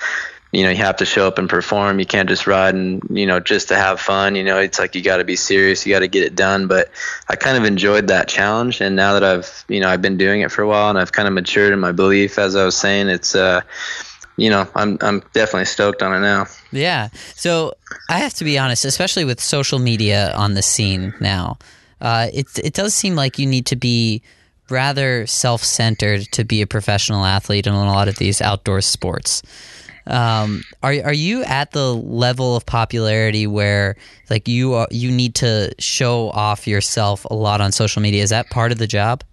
you 0.57 0.63
know 0.63 0.71
you 0.71 0.77
have 0.77 0.97
to 0.97 1.05
show 1.05 1.27
up 1.27 1.37
and 1.37 1.51
perform. 1.51 1.99
You 1.99 2.07
can't 2.07 2.31
just 2.31 2.47
ride 2.47 2.75
and 2.75 3.03
you 3.11 3.27
know 3.27 3.41
just 3.41 3.69
to 3.69 3.77
have 3.77 4.01
fun. 4.01 4.37
You 4.37 4.43
know 4.43 4.59
it's 4.59 4.79
like 4.79 4.95
you 4.95 5.03
got 5.03 5.19
to 5.19 5.25
be 5.25 5.37
serious. 5.37 5.85
You 5.85 5.93
got 5.93 5.99
to 5.99 6.09
get 6.09 6.23
it 6.23 6.35
done. 6.35 6.67
But 6.67 6.91
i 7.29 7.37
kind 7.37 7.59
of 7.59 7.65
enjoyed 7.65 8.09
that 8.09 8.27
challenge. 8.27 8.81
And 8.81 8.97
now 8.97 9.13
that 9.13 9.23
i've 9.23 9.67
you 9.69 9.81
know 9.81 9.91
i've 9.91 10.01
been 10.01 10.17
doing 10.17 10.41
it 10.41 10.51
for 10.51 10.63
a 10.63 10.67
while 10.67 10.89
and 10.89 10.99
i've 10.99 11.13
kind 11.13 11.29
of 11.29 11.35
matured 11.35 11.75
in 11.75 11.79
my 11.79 11.93
belief 11.93 12.39
as 12.39 12.57
i 12.57 12.65
was 12.65 12.75
saying 12.75 13.09
it's 13.09 13.35
uh 13.35 13.61
you 14.39 14.49
know 14.49 14.67
i'm 14.75 14.97
i'm 15.03 15.21
definitely 15.35 15.67
stoked 15.67 16.03
on 16.03 16.15
it 16.15 16.21
now. 16.21 16.47
Yeah. 16.73 17.09
So 17.35 17.75
I 18.09 18.19
have 18.21 18.33
to 18.35 18.45
be 18.45 18.59
honest, 18.59 18.87
especially 18.87 19.27
with 19.27 19.43
social 19.43 19.79
media 19.79 20.33
on 20.35 20.55
the 20.55 20.63
scene 20.63 21.13
now, 21.21 21.59
uh, 22.01 22.29
it 22.33 22.47
it 22.65 22.73
does 22.73 22.95
seem 22.95 23.15
like 23.15 23.39
you 23.39 23.47
need 23.47 23.67
to 23.67 23.77
be 23.77 24.23
rather 24.71 25.27
self 25.27 25.63
centered 25.63 26.23
to 26.33 26.45
be 26.45 26.63
a 26.63 26.67
professional 26.67 27.27
athlete 27.27 27.67
in 27.67 27.75
a 27.75 27.85
lot 27.85 28.09
of 28.09 28.17
these 28.17 28.41
outdoor 28.41 28.81
sports. 28.81 29.43
Um, 30.07 30.63
are 30.83 30.95
are 31.05 31.13
you 31.13 31.43
at 31.45 31.73
the 31.73 31.95
level 31.95 32.57
of 32.57 32.65
popularity 32.65 33.47
where 33.47 33.97
like 34.31 34.47
you 34.49 34.75
are, 34.75 34.89
you 34.91 35.11
need 35.11 35.35
to 35.37 35.75
show 35.79 36.31
off 36.31 36.67
yourself 36.67 37.25
a 37.25 37.35
lot 37.35 37.61
on 37.61 37.73
social 37.73 38.03
media? 38.03 38.23
Is 38.23 38.31
that 38.31 38.51
part 38.51 38.73
of 38.73 38.79
the 38.79 38.87
job? 38.87 39.25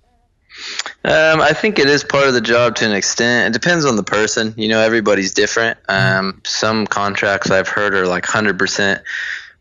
Um, 1.06 1.42
I 1.42 1.52
think 1.54 1.80
it 1.80 1.88
is 1.88 2.04
part 2.04 2.28
of 2.28 2.34
the 2.34 2.42
job 2.42 2.76
to 2.76 2.86
an 2.86 2.92
extent. 2.92 3.56
It 3.56 3.60
depends 3.60 3.86
on 3.86 3.96
the 3.96 4.04
person. 4.04 4.54
You 4.56 4.68
know, 4.68 4.80
everybody's 4.80 5.34
different. 5.34 5.78
Um, 5.90 6.42
some 6.46 6.86
contracts 6.86 7.50
I've 7.50 7.68
heard 7.68 7.94
are 7.94 8.08
like 8.08 8.26
hundred 8.26 8.60
percent 8.60 9.02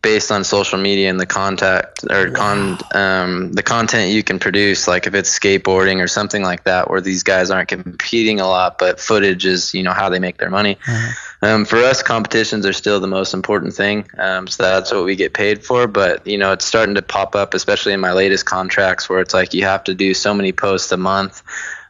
based 0.03 0.31
on 0.31 0.43
social 0.43 0.77
media 0.77 1.09
and 1.09 1.19
the 1.19 1.25
contact 1.25 2.03
or 2.11 2.29
wow. 2.29 2.35
con 2.35 2.77
um, 2.93 3.53
the 3.53 3.63
content 3.63 4.11
you 4.11 4.21
can 4.21 4.37
produce. 4.37 4.87
Like 4.87 5.07
if 5.07 5.15
it's 5.15 5.39
skateboarding 5.39 6.03
or 6.03 6.07
something 6.07 6.43
like 6.43 6.65
that, 6.65 6.89
where 6.89 7.01
these 7.01 7.23
guys 7.23 7.49
aren't 7.49 7.69
competing 7.69 8.39
a 8.39 8.47
lot, 8.47 8.77
but 8.77 8.99
footage 8.99 9.45
is 9.45 9.73
you 9.73 9.81
know 9.81 9.93
how 9.93 10.09
they 10.09 10.19
make 10.19 10.37
their 10.37 10.51
money. 10.51 10.75
Mm-hmm. 10.75 11.45
Um, 11.45 11.65
for 11.65 11.77
us, 11.77 12.03
competitions 12.03 12.65
are 12.65 12.73
still 12.73 12.99
the 12.99 13.07
most 13.07 13.33
important 13.33 13.73
thing. 13.73 14.07
Um, 14.17 14.47
so 14.47 14.63
that's 14.63 14.91
what 14.91 15.05
we 15.05 15.15
get 15.15 15.33
paid 15.33 15.65
for. 15.65 15.87
But 15.87 16.27
you 16.27 16.37
know, 16.37 16.51
it's 16.51 16.65
starting 16.65 16.95
to 16.95 17.01
pop 17.01 17.35
up, 17.35 17.53
especially 17.53 17.93
in 17.93 17.99
my 18.01 18.11
latest 18.11 18.45
contracts, 18.45 19.09
where 19.09 19.21
it's 19.21 19.33
like 19.33 19.53
you 19.53 19.63
have 19.63 19.85
to 19.85 19.95
do 19.95 20.13
so 20.13 20.33
many 20.33 20.51
posts 20.51 20.91
a 20.91 20.97
month. 20.97 21.41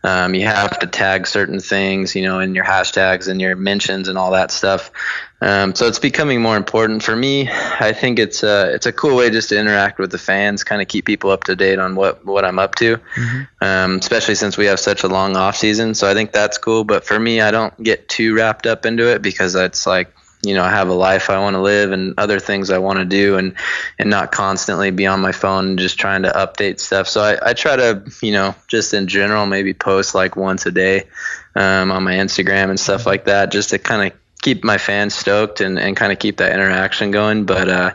Um, 0.05 0.35
you 0.35 0.45
have 0.45 0.79
to 0.79 0.87
tag 0.87 1.27
certain 1.27 1.61
things, 1.61 2.13
you 2.13 2.23
know, 2.23 2.39
in 2.39 2.55
your 2.55 2.65
hashtags 2.65 3.29
and 3.29 3.39
your 3.39 3.55
mentions 3.55 4.09
and 4.09 4.17
all 4.17 4.31
that 4.31 4.51
stuff. 4.51 4.91
Um, 5.39 5.75
so 5.75 5.87
it's 5.87 5.99
becoming 5.99 6.41
more 6.41 6.57
important 6.57 7.03
for 7.03 7.15
me. 7.15 7.49
I 7.49 7.93
think 7.93 8.19
it's 8.19 8.43
a 8.43 8.73
it's 8.73 8.85
a 8.85 8.91
cool 8.91 9.15
way 9.15 9.29
just 9.29 9.49
to 9.49 9.59
interact 9.59 9.99
with 9.99 10.11
the 10.11 10.17
fans, 10.17 10.63
kind 10.63 10.81
of 10.81 10.87
keep 10.87 11.05
people 11.05 11.31
up 11.31 11.45
to 11.45 11.55
date 11.55 11.79
on 11.79 11.95
what 11.95 12.25
what 12.25 12.45
I'm 12.45 12.59
up 12.59 12.75
to, 12.75 12.97
mm-hmm. 12.97 13.41
um, 13.61 13.97
especially 13.97 14.35
since 14.35 14.57
we 14.57 14.65
have 14.65 14.79
such 14.79 15.03
a 15.03 15.07
long 15.07 15.35
off 15.35 15.55
season. 15.55 15.95
So 15.95 16.09
I 16.09 16.13
think 16.13 16.31
that's 16.31 16.57
cool. 16.57 16.83
But 16.83 17.05
for 17.05 17.19
me, 17.19 17.41
I 17.41 17.51
don't 17.51 17.81
get 17.81 18.07
too 18.09 18.35
wrapped 18.35 18.67
up 18.67 18.85
into 18.85 19.09
it 19.09 19.21
because 19.21 19.55
it's 19.55 19.85
like 19.85 20.13
you 20.45 20.53
know 20.53 20.63
I 20.63 20.69
have 20.69 20.89
a 20.89 20.93
life 20.93 21.29
I 21.29 21.39
want 21.39 21.55
to 21.55 21.61
live 21.61 21.91
and 21.91 22.13
other 22.17 22.39
things 22.39 22.69
I 22.69 22.77
want 22.77 22.99
to 22.99 23.05
do 23.05 23.37
and 23.37 23.55
and 23.97 24.09
not 24.09 24.31
constantly 24.31 24.91
be 24.91 25.07
on 25.07 25.21
my 25.21 25.31
phone 25.31 25.69
and 25.69 25.79
just 25.79 25.99
trying 25.99 26.23
to 26.23 26.29
update 26.29 26.79
stuff. 26.79 27.07
So 27.07 27.21
I, 27.21 27.49
I 27.49 27.53
try 27.53 27.75
to 27.75 28.03
you 28.21 28.31
know 28.31 28.55
just 28.67 28.93
in 28.93 29.07
general 29.07 29.45
maybe 29.45 29.73
post 29.73 30.13
like 30.15 30.35
once 30.35 30.65
a 30.65 30.71
day 30.71 31.07
um, 31.55 31.91
on 31.91 32.03
my 32.03 32.13
Instagram 32.13 32.69
and 32.69 32.79
stuff 32.79 33.05
like 33.05 33.25
that 33.25 33.51
just 33.51 33.69
to 33.69 33.79
kind 33.79 34.11
of 34.11 34.19
keep 34.41 34.63
my 34.63 34.77
fans 34.77 35.15
stoked 35.15 35.61
and, 35.61 35.79
and 35.79 35.95
kind 35.95 36.11
of 36.11 36.19
keep 36.19 36.37
that 36.37 36.51
interaction 36.51 37.11
going. 37.11 37.45
But 37.45 37.69
uh, 37.69 37.91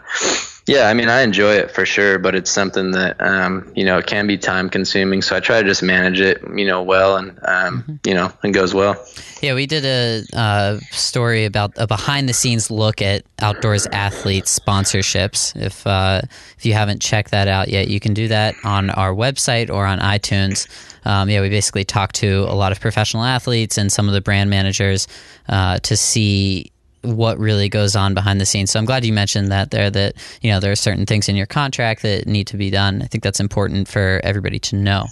yeah, 0.68 0.88
I 0.88 0.94
mean, 0.94 1.08
I 1.08 1.22
enjoy 1.22 1.54
it 1.54 1.70
for 1.70 1.86
sure, 1.86 2.18
but 2.18 2.34
it's 2.34 2.50
something 2.50 2.90
that 2.90 3.16
um, 3.20 3.72
you 3.74 3.84
know 3.84 3.96
it 3.96 4.06
can 4.06 4.26
be 4.26 4.36
time 4.36 4.68
consuming. 4.68 5.22
So 5.22 5.34
I 5.34 5.40
try 5.40 5.62
to 5.62 5.66
just 5.66 5.82
manage 5.82 6.20
it, 6.20 6.42
you 6.54 6.66
know, 6.66 6.82
well, 6.82 7.16
and 7.16 7.30
um, 7.42 7.82
mm-hmm. 7.82 7.94
you 8.04 8.12
know, 8.12 8.30
and 8.42 8.52
goes 8.52 8.74
well. 8.74 9.02
Yeah, 9.40 9.54
we 9.54 9.66
did 9.66 9.84
a 9.86 10.24
uh, 10.36 10.78
story 10.90 11.46
about 11.46 11.72
a 11.76 11.86
behind 11.86 12.28
the 12.28 12.34
scenes 12.34 12.70
look 12.70 13.00
at 13.00 13.24
outdoors 13.38 13.86
athletes 13.92 14.58
sponsorships. 14.58 15.56
If 15.56 15.86
uh, 15.86 16.20
if 16.58 16.66
you 16.66 16.74
haven't 16.74 17.00
checked 17.00 17.30
that 17.30 17.48
out 17.48 17.68
yet, 17.68 17.88
you 17.88 17.98
can 17.98 18.12
do 18.12 18.28
that 18.28 18.54
on 18.62 18.90
our 18.90 19.14
website 19.14 19.70
or 19.70 19.86
on 19.86 20.00
iTunes. 20.00 20.68
Um, 21.06 21.30
yeah, 21.30 21.40
we 21.40 21.48
basically 21.48 21.84
talked 21.84 22.16
to 22.16 22.44
a 22.48 22.54
lot 22.54 22.72
of 22.72 22.80
professional 22.80 23.24
athletes 23.24 23.78
and 23.78 23.90
some 23.90 24.06
of 24.06 24.12
the 24.12 24.20
brand 24.20 24.50
managers 24.50 25.08
uh, 25.48 25.78
to 25.78 25.96
see 25.96 26.70
what 27.16 27.38
really 27.38 27.68
goes 27.68 27.96
on 27.96 28.14
behind 28.14 28.40
the 28.40 28.46
scenes. 28.46 28.70
So 28.70 28.78
I'm 28.78 28.84
glad 28.84 29.04
you 29.04 29.12
mentioned 29.12 29.50
that 29.50 29.70
there 29.70 29.90
that 29.90 30.14
you 30.42 30.50
know 30.50 30.60
there 30.60 30.72
are 30.72 30.76
certain 30.76 31.06
things 31.06 31.28
in 31.28 31.36
your 31.36 31.46
contract 31.46 32.02
that 32.02 32.26
need 32.26 32.46
to 32.48 32.56
be 32.56 32.70
done. 32.70 33.02
I 33.02 33.06
think 33.06 33.24
that's 33.24 33.40
important 33.40 33.88
for 33.88 34.20
everybody 34.24 34.58
to 34.60 34.76
know. 34.76 35.06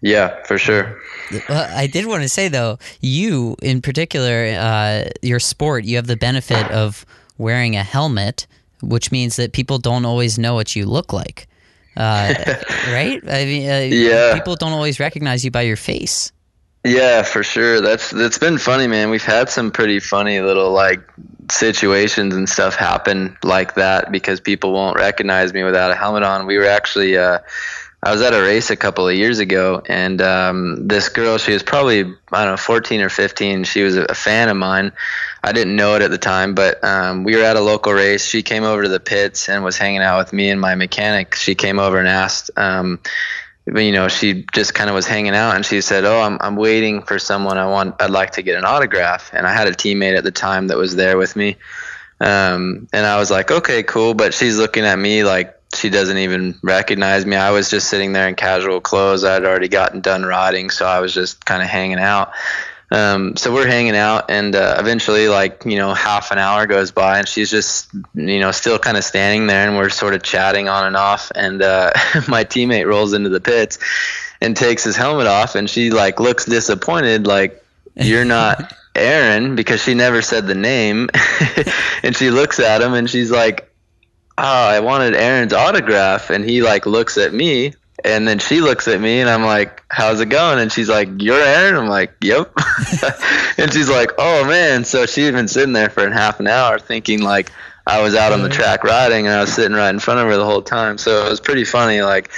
Yeah, 0.00 0.42
for 0.44 0.58
sure. 0.58 1.00
Well, 1.48 1.68
I 1.76 1.88
did 1.88 2.06
want 2.06 2.22
to 2.22 2.28
say 2.28 2.48
though, 2.48 2.78
you 3.00 3.56
in 3.62 3.82
particular, 3.82 4.46
uh, 4.58 5.10
your 5.22 5.40
sport, 5.40 5.84
you 5.84 5.96
have 5.96 6.06
the 6.06 6.16
benefit 6.16 6.70
of 6.70 7.04
wearing 7.36 7.76
a 7.76 7.82
helmet, 7.82 8.46
which 8.80 9.10
means 9.10 9.36
that 9.36 9.52
people 9.52 9.78
don't 9.78 10.04
always 10.04 10.38
know 10.38 10.54
what 10.54 10.76
you 10.76 10.86
look 10.86 11.12
like. 11.12 11.48
Uh, 11.96 12.32
right? 12.88 13.20
I 13.28 13.44
mean, 13.44 13.68
uh, 13.68 13.88
yeah. 13.90 14.34
People 14.34 14.54
don't 14.54 14.72
always 14.72 15.00
recognize 15.00 15.44
you 15.44 15.50
by 15.50 15.62
your 15.62 15.76
face. 15.76 16.32
Yeah, 16.84 17.22
for 17.22 17.42
sure. 17.42 17.80
That's 17.80 18.10
that's 18.10 18.38
been 18.38 18.58
funny, 18.58 18.86
man. 18.86 19.10
We've 19.10 19.24
had 19.24 19.50
some 19.50 19.70
pretty 19.70 20.00
funny 20.00 20.40
little 20.40 20.72
like 20.72 21.00
situations 21.50 22.34
and 22.34 22.48
stuff 22.48 22.76
happen 22.76 23.36
like 23.42 23.74
that 23.74 24.12
because 24.12 24.40
people 24.40 24.72
won't 24.72 24.96
recognize 24.96 25.52
me 25.52 25.64
without 25.64 25.90
a 25.90 25.94
helmet 25.94 26.22
on. 26.22 26.46
We 26.46 26.56
were 26.56 26.66
actually 26.66 27.18
uh, 27.18 27.40
I 28.02 28.12
was 28.12 28.22
at 28.22 28.32
a 28.32 28.40
race 28.40 28.70
a 28.70 28.76
couple 28.76 29.08
of 29.08 29.16
years 29.16 29.40
ago, 29.40 29.82
and 29.86 30.22
um, 30.22 30.86
this 30.86 31.08
girl, 31.08 31.36
she 31.36 31.52
was 31.52 31.64
probably 31.64 32.02
I 32.32 32.44
don't 32.44 32.52
know, 32.52 32.56
14 32.56 33.00
or 33.00 33.08
15. 33.08 33.64
She 33.64 33.82
was 33.82 33.96
a 33.96 34.14
fan 34.14 34.48
of 34.48 34.56
mine. 34.56 34.92
I 35.42 35.50
didn't 35.50 35.74
know 35.74 35.96
it 35.96 36.02
at 36.02 36.12
the 36.12 36.18
time, 36.18 36.54
but 36.54 36.82
um, 36.84 37.24
we 37.24 37.34
were 37.34 37.42
at 37.42 37.56
a 37.56 37.60
local 37.60 37.92
race. 37.92 38.24
She 38.24 38.42
came 38.44 38.62
over 38.62 38.84
to 38.84 38.88
the 38.88 39.00
pits 39.00 39.48
and 39.48 39.64
was 39.64 39.76
hanging 39.76 40.00
out 40.00 40.18
with 40.18 40.32
me 40.32 40.48
and 40.48 40.60
my 40.60 40.76
mechanic. 40.76 41.34
She 41.34 41.56
came 41.56 41.80
over 41.80 41.98
and 41.98 42.06
asked. 42.06 42.52
Um, 42.56 43.00
you 43.74 43.92
know, 43.92 44.08
she 44.08 44.46
just 44.52 44.74
kind 44.74 44.88
of 44.88 44.94
was 44.94 45.06
hanging 45.06 45.34
out 45.34 45.56
and 45.56 45.64
she 45.64 45.80
said, 45.80 46.04
"Oh, 46.04 46.20
I'm 46.20 46.38
I'm 46.40 46.56
waiting 46.56 47.02
for 47.02 47.18
someone. 47.18 47.58
I 47.58 47.66
want. 47.66 48.00
I'd 48.00 48.10
like 48.10 48.32
to 48.32 48.42
get 48.42 48.58
an 48.58 48.64
autograph." 48.64 49.30
And 49.32 49.46
I 49.46 49.52
had 49.52 49.68
a 49.68 49.72
teammate 49.72 50.16
at 50.16 50.24
the 50.24 50.30
time 50.30 50.68
that 50.68 50.76
was 50.76 50.96
there 50.96 51.16
with 51.16 51.36
me, 51.36 51.56
um, 52.20 52.88
and 52.92 53.06
I 53.06 53.18
was 53.18 53.30
like, 53.30 53.50
"Okay, 53.50 53.82
cool." 53.82 54.14
But 54.14 54.34
she's 54.34 54.58
looking 54.58 54.84
at 54.84 54.98
me 54.98 55.24
like 55.24 55.54
she 55.74 55.90
doesn't 55.90 56.18
even 56.18 56.58
recognize 56.62 57.26
me. 57.26 57.36
I 57.36 57.50
was 57.50 57.70
just 57.70 57.88
sitting 57.88 58.12
there 58.12 58.28
in 58.28 58.34
casual 58.34 58.80
clothes. 58.80 59.24
I'd 59.24 59.44
already 59.44 59.68
gotten 59.68 60.00
done 60.00 60.24
riding, 60.24 60.70
so 60.70 60.86
I 60.86 61.00
was 61.00 61.12
just 61.12 61.44
kind 61.44 61.62
of 61.62 61.68
hanging 61.68 61.98
out. 61.98 62.32
Um, 62.90 63.36
so 63.36 63.52
we're 63.52 63.66
hanging 63.66 63.96
out, 63.96 64.30
and 64.30 64.56
uh, 64.56 64.76
eventually, 64.78 65.28
like 65.28 65.64
you 65.66 65.76
know, 65.76 65.92
half 65.92 66.30
an 66.30 66.38
hour 66.38 66.66
goes 66.66 66.90
by, 66.90 67.18
and 67.18 67.28
she's 67.28 67.50
just 67.50 67.92
you 68.14 68.40
know 68.40 68.50
still 68.50 68.78
kind 68.78 68.96
of 68.96 69.04
standing 69.04 69.46
there, 69.46 69.68
and 69.68 69.76
we're 69.76 69.90
sort 69.90 70.14
of 70.14 70.22
chatting 70.22 70.68
on 70.68 70.86
and 70.86 70.96
off. 70.96 71.30
And 71.34 71.60
uh, 71.60 71.92
my 72.28 72.44
teammate 72.44 72.86
rolls 72.86 73.12
into 73.12 73.28
the 73.28 73.40
pits 73.40 73.78
and 74.40 74.56
takes 74.56 74.84
his 74.84 74.96
helmet 74.96 75.26
off, 75.26 75.54
and 75.54 75.68
she 75.68 75.90
like 75.90 76.18
looks 76.18 76.46
disappointed, 76.46 77.26
like 77.26 77.62
you're 77.94 78.24
not 78.24 78.72
Aaron 78.94 79.54
because 79.54 79.82
she 79.82 79.92
never 79.92 80.22
said 80.22 80.46
the 80.46 80.54
name, 80.54 81.10
and 82.02 82.16
she 82.16 82.30
looks 82.30 82.58
at 82.58 82.80
him 82.80 82.94
and 82.94 83.10
she's 83.10 83.30
like, 83.30 83.70
"Oh, 84.38 84.68
I 84.68 84.80
wanted 84.80 85.14
Aaron's 85.14 85.52
autograph," 85.52 86.30
and 86.30 86.42
he 86.42 86.62
like 86.62 86.86
looks 86.86 87.18
at 87.18 87.34
me 87.34 87.74
and 88.08 88.26
then 88.26 88.38
she 88.38 88.60
looks 88.60 88.88
at 88.88 89.00
me 89.00 89.20
and 89.20 89.28
I'm 89.28 89.42
like, 89.42 89.82
how's 89.90 90.20
it 90.20 90.26
going? 90.26 90.58
And 90.58 90.72
she's 90.72 90.88
like, 90.88 91.08
you're 91.18 91.40
Aaron? 91.40 91.76
I'm 91.76 91.88
like, 91.88 92.14
yep. 92.22 92.50
and 93.58 93.72
she's 93.72 93.90
like, 93.90 94.12
oh 94.18 94.46
man. 94.46 94.84
So 94.84 95.06
she'd 95.06 95.32
been 95.32 95.48
sitting 95.48 95.74
there 95.74 95.90
for 95.90 96.08
half 96.10 96.40
an 96.40 96.46
hour 96.46 96.78
thinking 96.78 97.22
like, 97.22 97.52
I 97.88 98.02
was 98.02 98.14
out 98.14 98.32
on 98.32 98.42
the 98.42 98.50
track 98.50 98.84
riding 98.84 99.26
and 99.26 99.34
I 99.34 99.40
was 99.40 99.54
sitting 99.54 99.74
right 99.74 99.88
in 99.88 99.98
front 99.98 100.20
of 100.20 100.26
her 100.26 100.36
the 100.36 100.44
whole 100.44 100.60
time. 100.60 100.98
So 100.98 101.24
it 101.24 101.30
was 101.30 101.40
pretty 101.40 101.64
funny. 101.64 102.02
Like, 102.02 102.30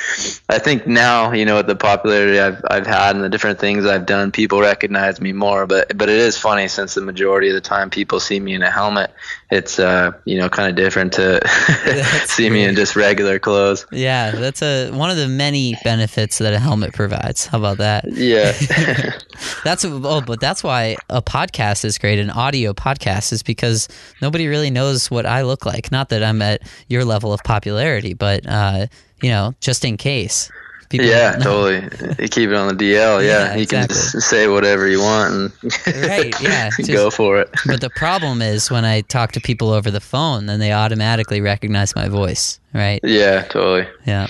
I 0.49 0.61
think 0.61 0.87
now, 0.87 1.33
you 1.33 1.45
know, 1.45 1.57
with 1.57 1.67
the 1.67 1.75
popularity 1.75 2.39
I've, 2.39 2.65
I've 2.71 2.87
had 2.87 3.17
and 3.17 3.25
the 3.25 3.29
different 3.29 3.59
things 3.59 3.85
I've 3.85 4.07
done, 4.07 4.31
people 4.31 4.61
recognize 4.61 5.21
me 5.21 5.33
more. 5.33 5.67
But 5.67 5.99
but 5.99 6.09
it 6.09 6.19
is 6.19 6.39
funny 6.39 6.69
since 6.69 6.95
the 6.95 7.01
majority 7.01 7.49
of 7.49 7.55
the 7.55 7.61
time 7.61 7.91
people 7.91 8.21
see 8.21 8.39
me 8.39 8.55
in 8.55 8.63
a 8.63 8.71
helmet, 8.71 9.13
it's 9.51 9.79
uh 9.79 10.13
you 10.25 10.39
know 10.39 10.49
kind 10.49 10.71
of 10.71 10.77
different 10.77 11.13
to 11.15 11.41
see 12.27 12.49
me 12.49 12.63
in 12.63 12.77
just 12.77 12.95
regular 12.95 13.39
clothes. 13.39 13.87
Yeah, 13.91 14.31
that's 14.31 14.63
a 14.63 14.91
one 14.93 15.11
of 15.11 15.17
the 15.17 15.27
many 15.27 15.77
benefits 15.83 16.39
that 16.39 16.53
a 16.53 16.61
helmet 16.61 16.93
provides. 16.95 17.47
How 17.47 17.59
about 17.59 17.79
that? 17.79 18.05
Yeah, 18.13 18.53
that's 19.65 19.85
oh, 19.85 20.21
but 20.21 20.41
that's 20.41 20.63
why 20.63 20.97
a 21.09 21.21
podcast 21.21 21.85
is 21.85 21.99
great. 21.99 22.21
An 22.21 22.31
audio 22.31 22.73
podcast 22.73 23.33
is 23.33 23.43
because 23.43 23.89
nobody 24.23 24.47
really 24.47 24.71
knows 24.71 25.11
what 25.11 25.27
I 25.27 25.41
I 25.41 25.43
look 25.43 25.65
like. 25.65 25.91
Not 25.91 26.11
that 26.11 26.23
I'm 26.23 26.43
at 26.43 26.61
your 26.89 27.05
level 27.05 27.33
of 27.33 27.43
popularity, 27.43 28.13
but 28.13 28.47
uh, 28.47 28.87
you 29.23 29.31
know, 29.31 29.55
just 29.61 29.85
in 29.85 29.97
case. 29.97 30.51
Yeah, 30.93 31.33
totally. 31.43 31.83
You 32.19 32.29
keep 32.29 32.51
it 32.51 32.55
on 32.55 32.77
the 32.77 32.85
DL. 32.85 33.23
Yeah, 33.23 33.51
yeah 33.51 33.55
you 33.55 33.63
exactly. 33.63 33.97
can 33.97 34.21
say 34.21 34.49
whatever 34.49 34.89
you 34.89 35.01
want 35.01 35.35
and 35.35 36.07
right. 36.09 36.41
Yeah, 36.41 36.71
just, 36.77 36.91
go 36.91 37.11
for 37.11 37.41
it. 37.41 37.51
but 37.67 37.81
the 37.81 37.91
problem 37.91 38.43
is 38.43 38.71
when 38.71 38.85
I 38.85 39.03
talk 39.03 39.33
to 39.33 39.41
people 39.41 39.71
over 39.71 39.91
the 39.91 40.01
phone, 40.01 40.47
then 40.47 40.61
they 40.61 40.73
automatically 40.73 41.41
recognize 41.41 41.95
my 41.95 42.09
voice. 42.09 42.61
Right. 42.73 43.01
Yeah, 43.03 43.43
totally. 43.43 43.89
Yeah. 44.07 44.29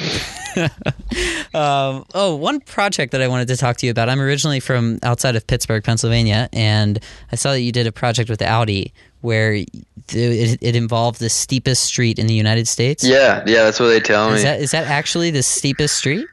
um, 1.54 2.04
oh, 2.14 2.36
one 2.36 2.60
project 2.60 3.12
that 3.12 3.22
I 3.22 3.28
wanted 3.28 3.48
to 3.48 3.56
talk 3.56 3.76
to 3.78 3.86
you 3.86 3.92
about. 3.92 4.08
I'm 4.08 4.20
originally 4.20 4.60
from 4.60 4.98
outside 5.02 5.36
of 5.36 5.46
Pittsburgh, 5.46 5.84
Pennsylvania, 5.84 6.48
and 6.52 6.98
I 7.30 7.36
saw 7.36 7.52
that 7.52 7.60
you 7.60 7.72
did 7.72 7.86
a 7.86 7.92
project 7.92 8.30
with 8.30 8.42
Audi 8.42 8.92
where 9.20 9.52
it, 9.52 9.68
it, 10.08 10.76
involved 10.76 11.20
the 11.20 11.28
steepest 11.28 11.82
street 11.84 12.18
in 12.18 12.26
the 12.26 12.34
United 12.34 12.66
States. 12.66 13.04
Yeah, 13.04 13.44
yeah, 13.46 13.64
that's 13.64 13.78
what 13.78 13.88
they 13.88 14.00
tell 14.00 14.30
me. 14.30 14.36
Is 14.36 14.42
that 14.42 14.60
is 14.60 14.70
that 14.70 14.86
actually 14.86 15.30
the 15.30 15.42
steepest 15.42 15.96
street? 15.96 16.26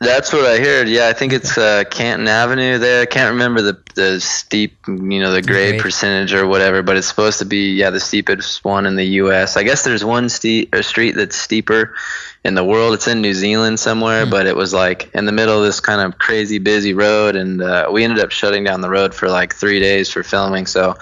That's 0.00 0.32
what 0.32 0.44
I 0.44 0.58
heard. 0.58 0.88
Yeah, 0.88 1.08
I 1.08 1.12
think 1.12 1.32
it's 1.32 1.58
uh, 1.58 1.82
Canton 1.90 2.28
Avenue 2.28 2.78
there. 2.78 3.02
I 3.02 3.06
can't 3.06 3.32
remember 3.32 3.62
the 3.62 3.78
the 3.96 4.20
steep, 4.20 4.76
you 4.86 5.20
know, 5.20 5.32
the 5.32 5.42
grade 5.42 5.70
Grade. 5.70 5.80
percentage 5.80 6.32
or 6.32 6.46
whatever, 6.46 6.82
but 6.82 6.96
it's 6.96 7.08
supposed 7.08 7.40
to 7.40 7.44
be 7.44 7.72
yeah 7.72 7.90
the 7.90 7.98
steepest 7.98 8.64
one 8.64 8.86
in 8.86 8.94
the 8.94 9.04
U.S. 9.04 9.56
I 9.56 9.64
guess 9.64 9.82
there's 9.82 10.04
one 10.04 10.28
steep 10.28 10.72
a 10.72 10.84
street 10.84 11.16
that's 11.16 11.36
steeper 11.36 11.96
in 12.44 12.54
the 12.54 12.64
world. 12.64 12.94
It's 12.94 13.08
in 13.08 13.20
New 13.20 13.34
Zealand 13.34 13.80
somewhere, 13.80 14.24
but 14.24 14.46
it 14.46 14.54
was 14.54 14.72
like 14.72 15.12
in 15.14 15.24
the 15.24 15.32
middle 15.32 15.58
of 15.58 15.64
this 15.64 15.80
kind 15.80 16.00
of 16.00 16.18
crazy 16.20 16.58
busy 16.58 16.94
road, 16.94 17.34
and 17.34 17.60
uh, 17.60 17.88
we 17.92 18.04
ended 18.04 18.20
up 18.20 18.30
shutting 18.30 18.62
down 18.62 18.82
the 18.82 18.90
road 18.90 19.14
for 19.14 19.28
like 19.28 19.52
three 19.54 19.80
days 19.80 20.10
for 20.10 20.22
filming. 20.22 20.66
So. 20.66 20.96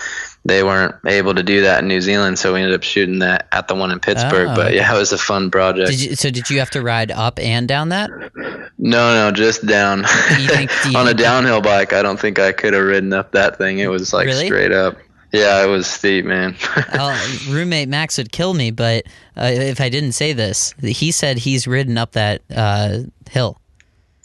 They 0.47 0.63
weren't 0.63 0.95
able 1.05 1.35
to 1.35 1.43
do 1.43 1.63
that 1.63 1.83
in 1.83 1.89
New 1.89 2.01
Zealand, 2.01 2.39
so 2.39 2.55
we 2.55 2.61
ended 2.61 2.77
up 2.77 2.85
shooting 2.85 3.19
that 3.19 3.49
at 3.51 3.67
the 3.67 3.75
one 3.75 3.91
in 3.91 3.99
Pittsburgh. 3.99 4.47
Oh. 4.51 4.55
But 4.55 4.75
yeah, 4.75 4.95
it 4.95 4.97
was 4.97 5.11
a 5.11 5.19
fun 5.19 5.51
project. 5.51 5.91
Did 5.91 6.01
you, 6.01 6.15
so 6.15 6.31
did 6.31 6.49
you 6.49 6.61
have 6.61 6.71
to 6.71 6.83
ride 6.83 7.11
up 7.11 7.41
and 7.41 7.67
down 7.67 7.89
that? 7.89 8.11
No, 8.79 9.15
no, 9.15 9.31
just 9.33 9.67
down. 9.67 10.05
think- 10.49 10.71
On 10.95 11.09
a 11.09 11.15
downhill 11.15 11.61
bike, 11.61 11.93
I 11.93 12.03
don't 12.03 12.21
think 12.21 12.39
I 12.39 12.53
could 12.53 12.75
have 12.75 12.85
ridden 12.85 13.13
up 13.13 13.33
that 13.33 13.57
thing. 13.59 13.79
It 13.79 13.89
was 13.89 14.13
like 14.13 14.27
Really? 14.27 14.47
straight 14.47 14.73
up. 14.73 14.97
Yeah, 15.33 15.63
it 15.65 15.67
was 15.67 15.87
steep, 15.87 16.25
man. 16.25 16.57
well, 16.95 17.19
roommate 17.49 17.89
Max 17.89 18.17
would 18.17 18.33
kill 18.33 18.55
me, 18.55 18.71
but 18.71 19.05
uh, 19.37 19.51
if 19.53 19.81
I 19.81 19.89
didn't 19.89 20.13
say 20.13 20.33
this, 20.33 20.73
he 20.81 21.11
said 21.11 21.39
he's 21.39 21.67
ridden 21.67 21.99
up 21.99 22.13
that 22.13 22.43
uh, 22.55 23.01
hill. 23.31 23.59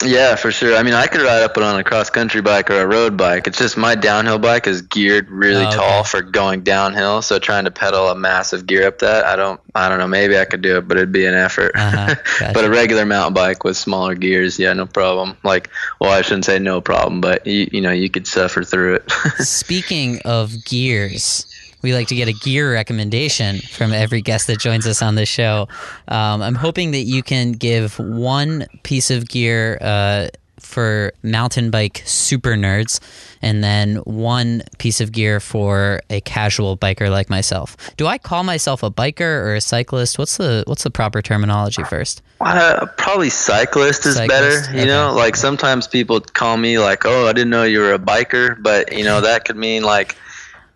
Yeah, 0.03 0.35
for 0.35 0.51
sure. 0.51 0.75
I 0.75 0.83
mean, 0.83 0.93
I 0.93 1.07
could 1.07 1.21
ride 1.21 1.43
up 1.43 1.55
it 1.57 1.63
on 1.63 1.79
a 1.79 1.83
cross 1.83 2.09
country 2.09 2.41
bike 2.41 2.69
or 2.69 2.79
a 2.81 2.87
road 2.87 3.17
bike. 3.17 3.47
It's 3.47 3.57
just 3.57 3.77
my 3.77 3.95
downhill 3.95 4.39
bike 4.39 4.67
is 4.67 4.81
geared 4.81 5.29
really 5.29 5.63
Oh, 5.63 5.67
okay. 5.67 5.77
tall 5.77 6.03
for 6.03 6.21
going 6.21 6.61
downhill. 6.63 7.21
So 7.21 7.39
trying 7.39 7.65
to 7.65 7.71
pedal 7.71 8.07
a 8.09 8.15
massive 8.15 8.65
gear 8.65 8.87
up 8.87 8.99
that, 8.99 9.25
I 9.25 9.35
don't, 9.35 9.59
I 9.75 9.89
don't 9.89 9.99
know. 9.99 10.07
Maybe 10.07 10.37
I 10.37 10.45
could 10.45 10.61
do 10.61 10.77
it, 10.77 10.87
but 10.87 10.97
it'd 10.97 11.11
be 11.11 11.25
an 11.25 11.33
effort. 11.33 11.71
Uh-huh, 11.75 12.15
gotcha. 12.39 12.51
but 12.53 12.65
a 12.65 12.69
regular 12.69 13.05
mountain 13.05 13.33
bike 13.33 13.63
with 13.63 13.77
smaller 13.77 14.15
gears, 14.15 14.57
yeah, 14.59 14.73
no 14.73 14.85
problem. 14.85 15.37
Like, 15.43 15.69
well, 15.99 16.11
I 16.11 16.21
shouldn't 16.21 16.45
say 16.45 16.59
no 16.59 16.81
problem, 16.81 17.21
but 17.21 17.45
you, 17.45 17.69
you 17.71 17.81
know, 17.81 17.91
you 17.91 18.09
could 18.09 18.27
suffer 18.27 18.63
through 18.63 18.95
it. 18.95 19.11
Speaking 19.45 20.19
of 20.25 20.65
gears, 20.65 21.45
we 21.81 21.93
like 21.93 22.07
to 22.07 22.15
get 22.15 22.27
a 22.27 22.33
gear 22.33 22.73
recommendation 22.73 23.59
from 23.59 23.93
every 23.93 24.21
guest 24.21 24.47
that 24.47 24.59
joins 24.59 24.87
us 24.87 25.01
on 25.01 25.15
this 25.15 25.29
show. 25.29 25.67
Um, 26.07 26.41
I'm 26.41 26.55
hoping 26.55 26.91
that 26.91 27.01
you 27.03 27.23
can 27.23 27.53
give 27.53 27.97
one 27.99 28.67
piece 28.83 29.11
of 29.11 29.27
gear 29.27 29.77
uh, 29.81 30.27
for 30.59 31.11
mountain 31.23 31.71
bike 31.71 32.01
super 32.05 32.51
nerds, 32.51 32.99
and 33.41 33.63
then 33.63 33.97
one 33.97 34.61
piece 34.77 35.01
of 35.01 35.11
gear 35.11 35.39
for 35.39 36.01
a 36.09 36.21
casual 36.21 36.77
biker 36.77 37.09
like 37.09 37.29
myself. 37.29 37.75
Do 37.97 38.07
I 38.07 38.17
call 38.17 38.43
myself 38.43 38.83
a 38.83 38.91
biker 38.91 39.21
or 39.21 39.55
a 39.55 39.61
cyclist? 39.61 40.17
What's 40.17 40.37
the 40.37 40.63
what's 40.67 40.83
the 40.83 40.91
proper 40.91 41.21
terminology 41.21 41.83
first? 41.83 42.21
Uh, 42.39 42.85
probably 42.97 43.29
cyclist 43.29 44.05
is 44.05 44.15
Cyclist, 44.15 44.67
better. 44.67 44.79
You 44.79 44.85
know, 44.85 45.13
like 45.13 45.35
sometimes 45.35 45.87
people 45.87 46.21
call 46.21 46.57
me 46.57 46.79
like, 46.79 47.05
"Oh, 47.05 47.27
I 47.27 47.33
didn't 47.33 47.49
know 47.49 47.63
you 47.63 47.79
were 47.79 47.93
a 47.93 47.99
biker," 47.99 48.61
but 48.61 48.93
you 48.93 49.03
know 49.03 49.21
that 49.21 49.45
could 49.45 49.57
mean 49.57 49.83
like 49.83 50.15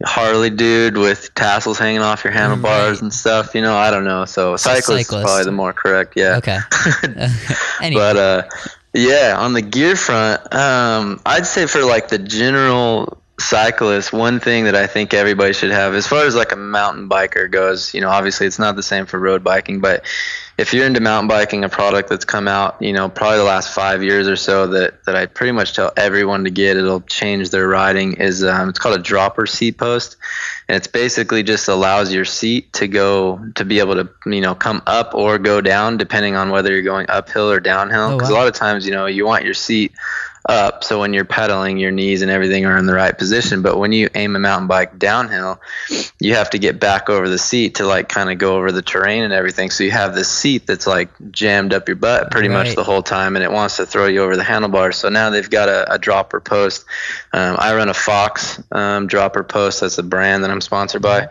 Harley 0.03 0.49
dude 0.49 0.97
with 0.97 1.34
tassels 1.36 1.79
hanging 1.79 2.01
off 2.01 2.23
your 2.23 2.34
handlebars 2.34 2.97
Right. 2.97 3.01
and 3.03 3.13
stuff. 3.13 3.55
You 3.55 3.62
know, 3.62 3.75
I 3.75 3.91
don't 3.91 4.03
know. 4.03 4.25
So 4.25 4.55
So 4.58 4.73
cyclist, 4.73 5.12
is 5.12 5.21
probably 5.23 5.43
the 5.45 5.51
more 5.51 5.73
correct. 5.73 6.13
Yeah. 6.15 6.38
Okay. 6.38 6.60
anyway, 7.81 7.99
but 8.01 8.17
uh, 8.17 8.43
yeah, 8.93 9.36
on 9.38 9.53
the 9.53 9.62
gear 9.62 9.95
front, 9.95 10.53
um, 10.53 11.21
I'd 11.25 11.45
say 11.45 11.65
for 11.65 11.84
like 11.84 12.10
the 12.10 12.17
general 12.19 13.21
cyclist, 13.39 14.13
one 14.13 14.39
thing 14.39 14.65
that 14.65 14.75
I 14.75 14.88
think 14.88 15.13
everybody 15.13 15.53
should 15.53 15.71
have, 15.71 15.93
as 15.93 16.08
far 16.08 16.25
as 16.25 16.36
like 16.36 16.51
a 16.51 16.55
mountain 16.58 17.10
biker 17.10 17.49
goes, 17.51 17.93
you 17.93 18.01
know, 18.01 18.10
obviously 18.10 18.47
it's 18.47 18.60
not 18.60 18.75
the 18.75 18.84
same 18.84 19.05
for 19.05 19.19
road 19.19 19.43
biking, 19.43 19.81
but 19.81 20.05
if 20.57 20.73
you're 20.73 20.85
into 20.85 21.01
mountain 21.01 21.27
biking, 21.27 21.65
a 21.65 21.69
product 21.69 22.09
that's 22.09 22.23
come 22.23 22.47
out, 22.47 22.81
you 22.81 22.93
know, 22.93 23.09
probably 23.09 23.39
the 23.39 23.43
last 23.43 23.73
five 23.73 24.01
years 24.01 24.27
or 24.27 24.37
so 24.37 24.67
that, 24.67 25.03
that 25.03 25.15
I 25.15 25.25
pretty 25.25 25.51
much 25.51 25.75
tell 25.75 25.91
everyone 25.97 26.45
to 26.45 26.49
get, 26.49 26.77
it'll 26.77 27.01
change 27.01 27.49
their 27.49 27.67
riding 27.67 28.13
is 28.13 28.41
um, 28.43 28.69
it's 28.69 28.79
called 28.79 28.97
a 28.97 29.03
dropper 29.03 29.47
seat 29.47 29.77
post. 29.77 30.15
And 30.69 30.77
it's 30.77 30.87
basically 30.87 31.43
just 31.43 31.67
allows 31.67 32.13
your 32.13 32.23
seat 32.23 32.71
to 32.73 32.87
go 32.87 33.39
to 33.55 33.65
be 33.65 33.79
able 33.79 33.95
to, 33.95 34.09
you 34.25 34.41
know, 34.41 34.55
come 34.55 34.81
up 34.87 35.13
or 35.13 35.37
go 35.37 35.59
down 35.59 35.97
depending 35.97 36.35
on 36.35 36.51
whether 36.51 36.71
you're 36.71 36.83
going 36.83 37.07
uphill 37.09 37.51
or 37.51 37.59
downhill. 37.59 38.11
Oh, 38.11 38.17
Because 38.17 38.29
wow. 38.29 38.37
a 38.37 38.39
lot 38.39 38.47
of 38.47 38.53
times, 38.53 38.85
you 38.85 38.91
know, 38.91 39.07
you 39.07 39.25
want 39.25 39.43
your 39.43 39.53
seat 39.53 39.91
up. 40.47 40.84
So 40.84 40.99
when 40.99 41.13
you're 41.13 41.25
pedaling 41.25 41.77
your 41.77 41.91
knees 41.91 42.21
and 42.21 42.31
everything 42.31 42.65
are 42.65 42.77
in 42.77 42.86
the 42.86 42.93
right 42.93 43.17
position. 43.17 43.62
But 43.62 43.77
when 43.77 43.91
you 43.91 44.10
aim 44.15 44.36
a 44.36 44.39
mountain 44.39 44.67
bike 44.67 44.97
downhill 44.99 45.60
you 46.19 46.36
have 46.36 46.49
to 46.51 46.60
get 46.60 46.79
back 46.79 47.10
over 47.10 47.29
the 47.29 47.38
seat 47.38 47.75
to 47.75 47.86
like 47.86 48.10
kind 48.10 48.31
of 48.31 48.38
go 48.38 48.55
over 48.55 48.71
the 48.71 48.81
terrain 48.81 49.23
and 49.23 49.34
everything. 49.34 49.69
So 49.69 49.84
you 49.84 49.91
have 49.91 50.15
this 50.15 50.29
seat 50.29 50.65
that's 50.65 50.88
like 50.88 51.10
jammed 51.31 51.73
up 51.73 51.88
your 51.88 51.95
butt 51.95 52.31
pretty 52.31 52.49
much 52.49 52.75
the 52.75 52.84
whole 52.84 53.03
time 53.03 53.36
and 53.36 53.43
it 53.43 53.51
wants 53.51 53.77
to 53.77 53.86
throw 53.86 54.08
you 54.08 54.21
over 54.21 54.36
the 54.36 54.43
handlebars 54.43 54.97
so 54.97 55.10
now 55.10 55.29
they've 55.29 55.49
got 55.49 55.69
a, 55.69 55.93
a 55.93 55.97
dropper 55.97 56.39
post. 56.39 56.86
Um, 57.34 57.58
i 57.60 57.75
run 57.75 57.89
a 57.89 57.93
fox 57.93 58.62
um, 58.71 59.08
dropper 59.08 59.43
post. 59.43 59.81
That's 59.81 59.97
a 59.97 60.03
brand 60.03 60.43
that 60.43 60.51
i'm 60.51 60.62
sponsored 60.62 61.01
by 61.01 61.29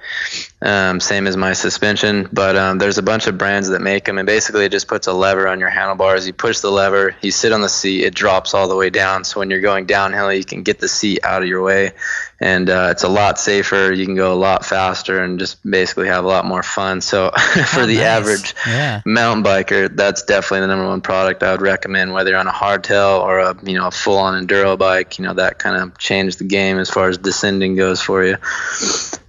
um, 0.64 0.98
same 0.98 1.27
as 1.29 1.37
my 1.37 1.53
suspension. 1.53 2.29
But 2.33 2.57
um, 2.57 2.79
there's 2.79 2.98
a 2.98 3.03
bunch 3.03 3.27
of 3.29 3.38
brands 3.38 3.68
that 3.68 3.81
make 3.81 4.05
them, 4.07 4.18
and 4.18 4.27
basically 4.27 4.64
it 4.64 4.72
just 4.72 4.88
puts 4.88 5.07
a 5.07 5.12
lever 5.12 5.46
on 5.46 5.61
your 5.61 5.68
handlebars. 5.70 6.27
You 6.27 6.33
push 6.33 6.61
the 6.61 6.70
lever, 6.70 7.14
you 7.22 7.31
sit 7.31 7.53
on 7.53 7.61
the 7.61 7.68
seat, 7.68 8.05
it 8.05 8.14
drops 8.14 8.55
all 8.55 8.66
the 8.66 8.74
way 8.77 8.90
down. 8.90 9.24
So 9.24 9.40
when 9.40 9.50
you're 9.50 9.61
going 9.61 9.87
downhill, 9.87 10.33
you 10.33 10.44
can 10.44 10.62
get 10.62 10.81
the 10.81 10.88
seat 10.88 11.20
out 11.22 11.42
of 11.42 11.48
your 11.48 11.62
way, 11.62 11.92
and 12.40 12.68
uh, 12.70 12.88
it's 12.90 13.05
a 13.05 13.09
lot 13.09 13.38
safer. 13.38 13.92
You 13.92 14.07
can 14.07 14.16
go 14.16 14.33
a 14.33 14.35
lot 14.35 14.64
faster, 14.64 15.22
and 15.22 15.38
just 15.38 15.62
basically 15.70 16.09
have 16.09 16.24
a 16.24 16.29
lot 16.29 16.44
more 16.46 16.62
fun. 16.62 17.00
So 17.00 17.31
for 17.66 17.83
Oh, 17.83 17.87
the 17.87 17.96
nice. 17.98 18.05
average 18.07 18.55
Yeah. 18.66 19.03
mountain 19.05 19.44
biker, 19.44 19.94
that's 19.94 20.22
definitely 20.22 20.61
the 20.61 20.68
number 20.68 20.87
one 20.87 21.00
product 21.03 21.42
I 21.42 21.50
would 21.53 21.61
recommend. 21.62 22.12
Whether 22.14 22.31
you're 22.31 22.38
on 22.40 22.46
a 22.48 22.53
hardtail 22.53 23.20
or 23.20 23.38
a 23.40 23.55
you 23.64 23.74
know 23.79 23.88
a 23.88 23.90
full-on 23.90 24.46
enduro 24.46 24.79
bike, 24.79 25.18
you 25.18 25.24
know 25.27 25.35
that 25.35 25.59
kind 25.59 25.77
of 25.77 25.98
changed 25.98 26.38
the 26.38 26.44
game 26.44 26.79
as 26.79 26.88
far 26.88 27.09
as 27.11 27.18
descending 27.18 27.77
goes 27.77 28.00
for 28.00 28.24
you. 28.24 28.37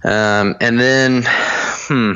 Um, 0.06 0.56
and 0.60 0.78
then, 0.80 1.24
hmm, 1.26 2.12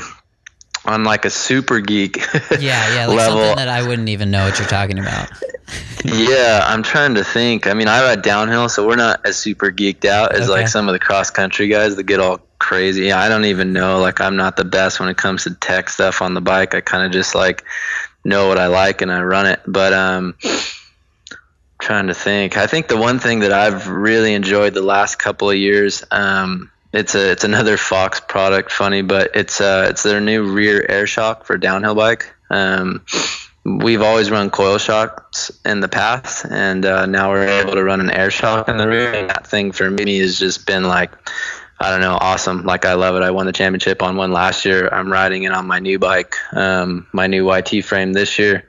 on 0.84 1.04
like 1.04 1.24
a 1.24 1.30
super 1.30 1.80
geek 1.80 2.16
Yeah, 2.58 2.94
yeah, 2.94 3.06
like 3.06 3.18
level, 3.18 3.38
something 3.38 3.56
that 3.56 3.68
I 3.68 3.86
wouldn't 3.86 4.08
even 4.08 4.30
know 4.30 4.44
what 4.44 4.58
you're 4.58 4.68
talking 4.68 4.98
about. 4.98 5.28
yeah, 6.04 6.64
I'm 6.66 6.82
trying 6.82 7.14
to 7.14 7.24
think. 7.24 7.66
I 7.66 7.74
mean, 7.74 7.86
I 7.86 8.02
ride 8.02 8.22
downhill, 8.22 8.68
so 8.68 8.86
we're 8.86 8.96
not 8.96 9.20
as 9.24 9.36
super 9.36 9.70
geeked 9.70 10.04
out 10.04 10.32
as 10.34 10.48
Okay. 10.48 10.60
like 10.60 10.68
some 10.68 10.88
of 10.88 10.92
the 10.92 10.98
cross 10.98 11.30
country 11.30 11.68
guys 11.68 11.96
that 11.96 12.04
get 12.04 12.18
all 12.18 12.40
crazy. 12.58 13.12
I 13.12 13.28
don't 13.28 13.44
even 13.44 13.72
know. 13.72 14.00
Like, 14.00 14.20
I'm 14.20 14.36
not 14.36 14.56
the 14.56 14.64
best 14.64 14.98
when 14.98 15.08
it 15.08 15.16
comes 15.16 15.44
to 15.44 15.54
tech 15.54 15.88
stuff 15.88 16.22
on 16.22 16.34
the 16.34 16.40
bike. 16.40 16.74
I 16.74 16.80
kind 16.80 17.04
of 17.04 17.12
just 17.12 17.34
like 17.34 17.64
know 18.24 18.48
what 18.48 18.58
I 18.58 18.66
like 18.66 19.02
and 19.02 19.12
I 19.12 19.22
run 19.22 19.46
it. 19.46 19.60
But 19.66 19.92
um, 19.92 20.34
trying 21.80 22.06
to 22.06 22.14
think. 22.14 22.56
I 22.56 22.66
think 22.66 22.88
the 22.88 22.96
one 22.96 23.18
thing 23.18 23.40
that 23.40 23.52
I've 23.52 23.86
really 23.88 24.34
enjoyed 24.34 24.74
the 24.74 24.82
last 24.82 25.18
couple 25.18 25.50
of 25.50 25.56
years. 25.56 26.02
Um, 26.10 26.70
it's 26.92 27.14
a 27.14 27.30
it's 27.30 27.44
another 27.44 27.76
Fox 27.76 28.20
product, 28.20 28.72
funny, 28.72 29.02
but 29.02 29.30
it's 29.34 29.60
uh 29.60 29.86
it's 29.90 30.02
their 30.02 30.20
new 30.20 30.52
rear 30.52 30.84
air 30.88 31.06
shock 31.06 31.44
for 31.44 31.56
downhill 31.56 31.94
bike. 31.94 32.32
Um, 32.50 33.04
we've 33.64 34.02
always 34.02 34.30
run 34.30 34.50
coil 34.50 34.78
shocks 34.78 35.50
in 35.64 35.80
the 35.80 35.88
past, 35.88 36.44
and 36.48 36.84
uh, 36.84 37.06
now 37.06 37.30
we're 37.30 37.46
able 37.46 37.74
to 37.74 37.84
run 37.84 38.00
an 38.00 38.10
air 38.10 38.30
shock 38.30 38.68
in 38.68 38.76
the 38.76 38.88
rear. 38.88 39.12
And 39.12 39.30
that 39.30 39.46
thing 39.46 39.72
for 39.72 39.88
me 39.90 40.18
has 40.18 40.38
just 40.38 40.66
been 40.66 40.84
like, 40.84 41.12
I 41.78 41.90
don't 41.90 42.00
know, 42.00 42.18
awesome. 42.20 42.64
Like 42.64 42.84
I 42.84 42.94
love 42.94 43.14
it. 43.16 43.22
I 43.22 43.30
won 43.30 43.46
the 43.46 43.52
championship 43.52 44.02
on 44.02 44.16
one 44.16 44.32
last 44.32 44.64
year. 44.64 44.88
I'm 44.88 45.12
riding 45.12 45.44
it 45.44 45.52
on 45.52 45.66
my 45.66 45.78
new 45.78 45.98
bike, 45.98 46.34
um, 46.52 47.06
my 47.12 47.26
new 47.26 47.50
YT 47.50 47.84
frame 47.84 48.12
this 48.12 48.38
year. 48.38 48.64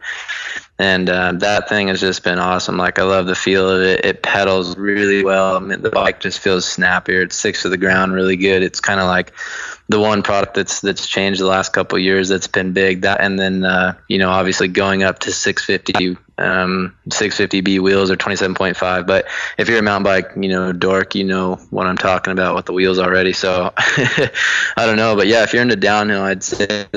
And 0.81 1.11
uh, 1.11 1.33
that 1.33 1.69
thing 1.69 1.89
has 1.89 1.99
just 1.99 2.23
been 2.23 2.39
awesome. 2.39 2.75
Like 2.75 2.97
I 2.97 3.03
love 3.03 3.27
the 3.27 3.35
feel 3.35 3.69
of 3.69 3.83
it. 3.83 4.03
It 4.03 4.23
pedals 4.23 4.75
really 4.75 5.23
well. 5.23 5.55
I 5.55 5.59
mean, 5.59 5.83
the 5.83 5.91
bike 5.91 6.19
just 6.21 6.39
feels 6.39 6.65
snappier. 6.65 7.21
It 7.21 7.33
sticks 7.33 7.61
to 7.61 7.69
the 7.69 7.77
ground 7.77 8.13
really 8.13 8.35
good. 8.35 8.63
It's 8.63 8.79
kind 8.79 8.99
of 8.99 9.05
like 9.05 9.31
the 9.89 9.99
one 9.99 10.23
product 10.23 10.55
that's 10.55 10.81
that's 10.81 11.05
changed 11.05 11.39
the 11.39 11.45
last 11.45 11.71
couple 11.71 11.97
of 11.97 12.03
years 12.03 12.29
that's 12.29 12.47
been 12.47 12.73
big. 12.73 13.01
That 13.01 13.21
and 13.21 13.37
then 13.37 13.63
uh, 13.63 13.93
you 14.07 14.17
know 14.17 14.31
obviously 14.31 14.69
going 14.69 15.03
up 15.03 15.19
to 15.19 15.31
650 15.31 16.17
um, 16.39 16.95
650B 17.09 17.79
wheels 17.79 18.09
or 18.09 18.15
27.5. 18.15 19.05
But 19.05 19.27
if 19.59 19.69
you're 19.69 19.77
a 19.77 19.83
mountain 19.83 20.03
bike, 20.03 20.31
you 20.35 20.49
know 20.49 20.73
dork, 20.73 21.13
you 21.13 21.25
know 21.25 21.57
what 21.69 21.85
I'm 21.85 21.97
talking 21.97 22.33
about 22.33 22.55
with 22.55 22.65
the 22.65 22.73
wheels 22.73 22.97
already. 22.97 23.33
So 23.33 23.71
I 23.77 24.31
don't 24.77 24.97
know, 24.97 25.15
but 25.15 25.27
yeah, 25.27 25.43
if 25.43 25.53
you're 25.53 25.61
into 25.61 25.75
downhill, 25.75 26.23
I'd 26.23 26.41
say. 26.41 26.87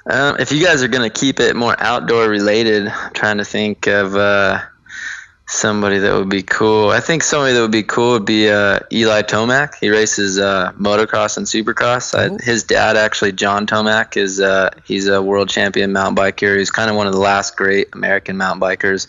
Um, 0.05 0.38
if 0.39 0.51
you 0.51 0.63
guys 0.63 0.83
are 0.83 0.88
going 0.88 1.09
to 1.09 1.19
keep 1.19 1.39
it 1.39 1.55
more 1.55 1.75
outdoor 1.79 2.27
related, 2.27 2.88
I'm 2.88 3.13
trying 3.13 3.38
to 3.38 3.45
think 3.45 3.88
of 3.88 4.15
uh, 4.15 4.62
Somebody 5.51 5.97
that 5.97 6.13
would 6.13 6.29
be 6.29 6.43
cool. 6.43 6.91
I 6.91 6.99
think 6.99 7.23
somebody 7.23 7.53
that 7.53 7.62
would 7.62 7.71
be 7.71 7.81
cool 7.81 8.12
would 8.12 8.25
be 8.25 8.51
uh, 8.51 8.81
Eli 8.93 9.23
Tomac. 9.23 9.73
He 9.81 9.89
races 9.89 10.38
uh, 10.38 10.73
motocross 10.73 11.38
and 11.38 11.47
supercross. 11.47 12.13
I, 12.13 12.41
his 12.43 12.63
dad, 12.63 12.95
actually, 12.97 13.31
John 13.31 13.65
Tomac, 13.65 14.15
is 14.15 14.39
uh, 14.39 14.69
he's 14.85 15.07
a 15.07 15.23
world 15.23 15.49
champion 15.49 15.91
mountain 15.91 16.15
biker. 16.15 16.55
He's 16.55 16.69
kind 16.69 16.88
of 16.88 16.95
one 16.95 17.07
of 17.07 17.13
the 17.13 17.19
last 17.19 17.57
great 17.57 17.88
American 17.93 18.38
mountain 18.38 18.62
bikers. 18.62 19.07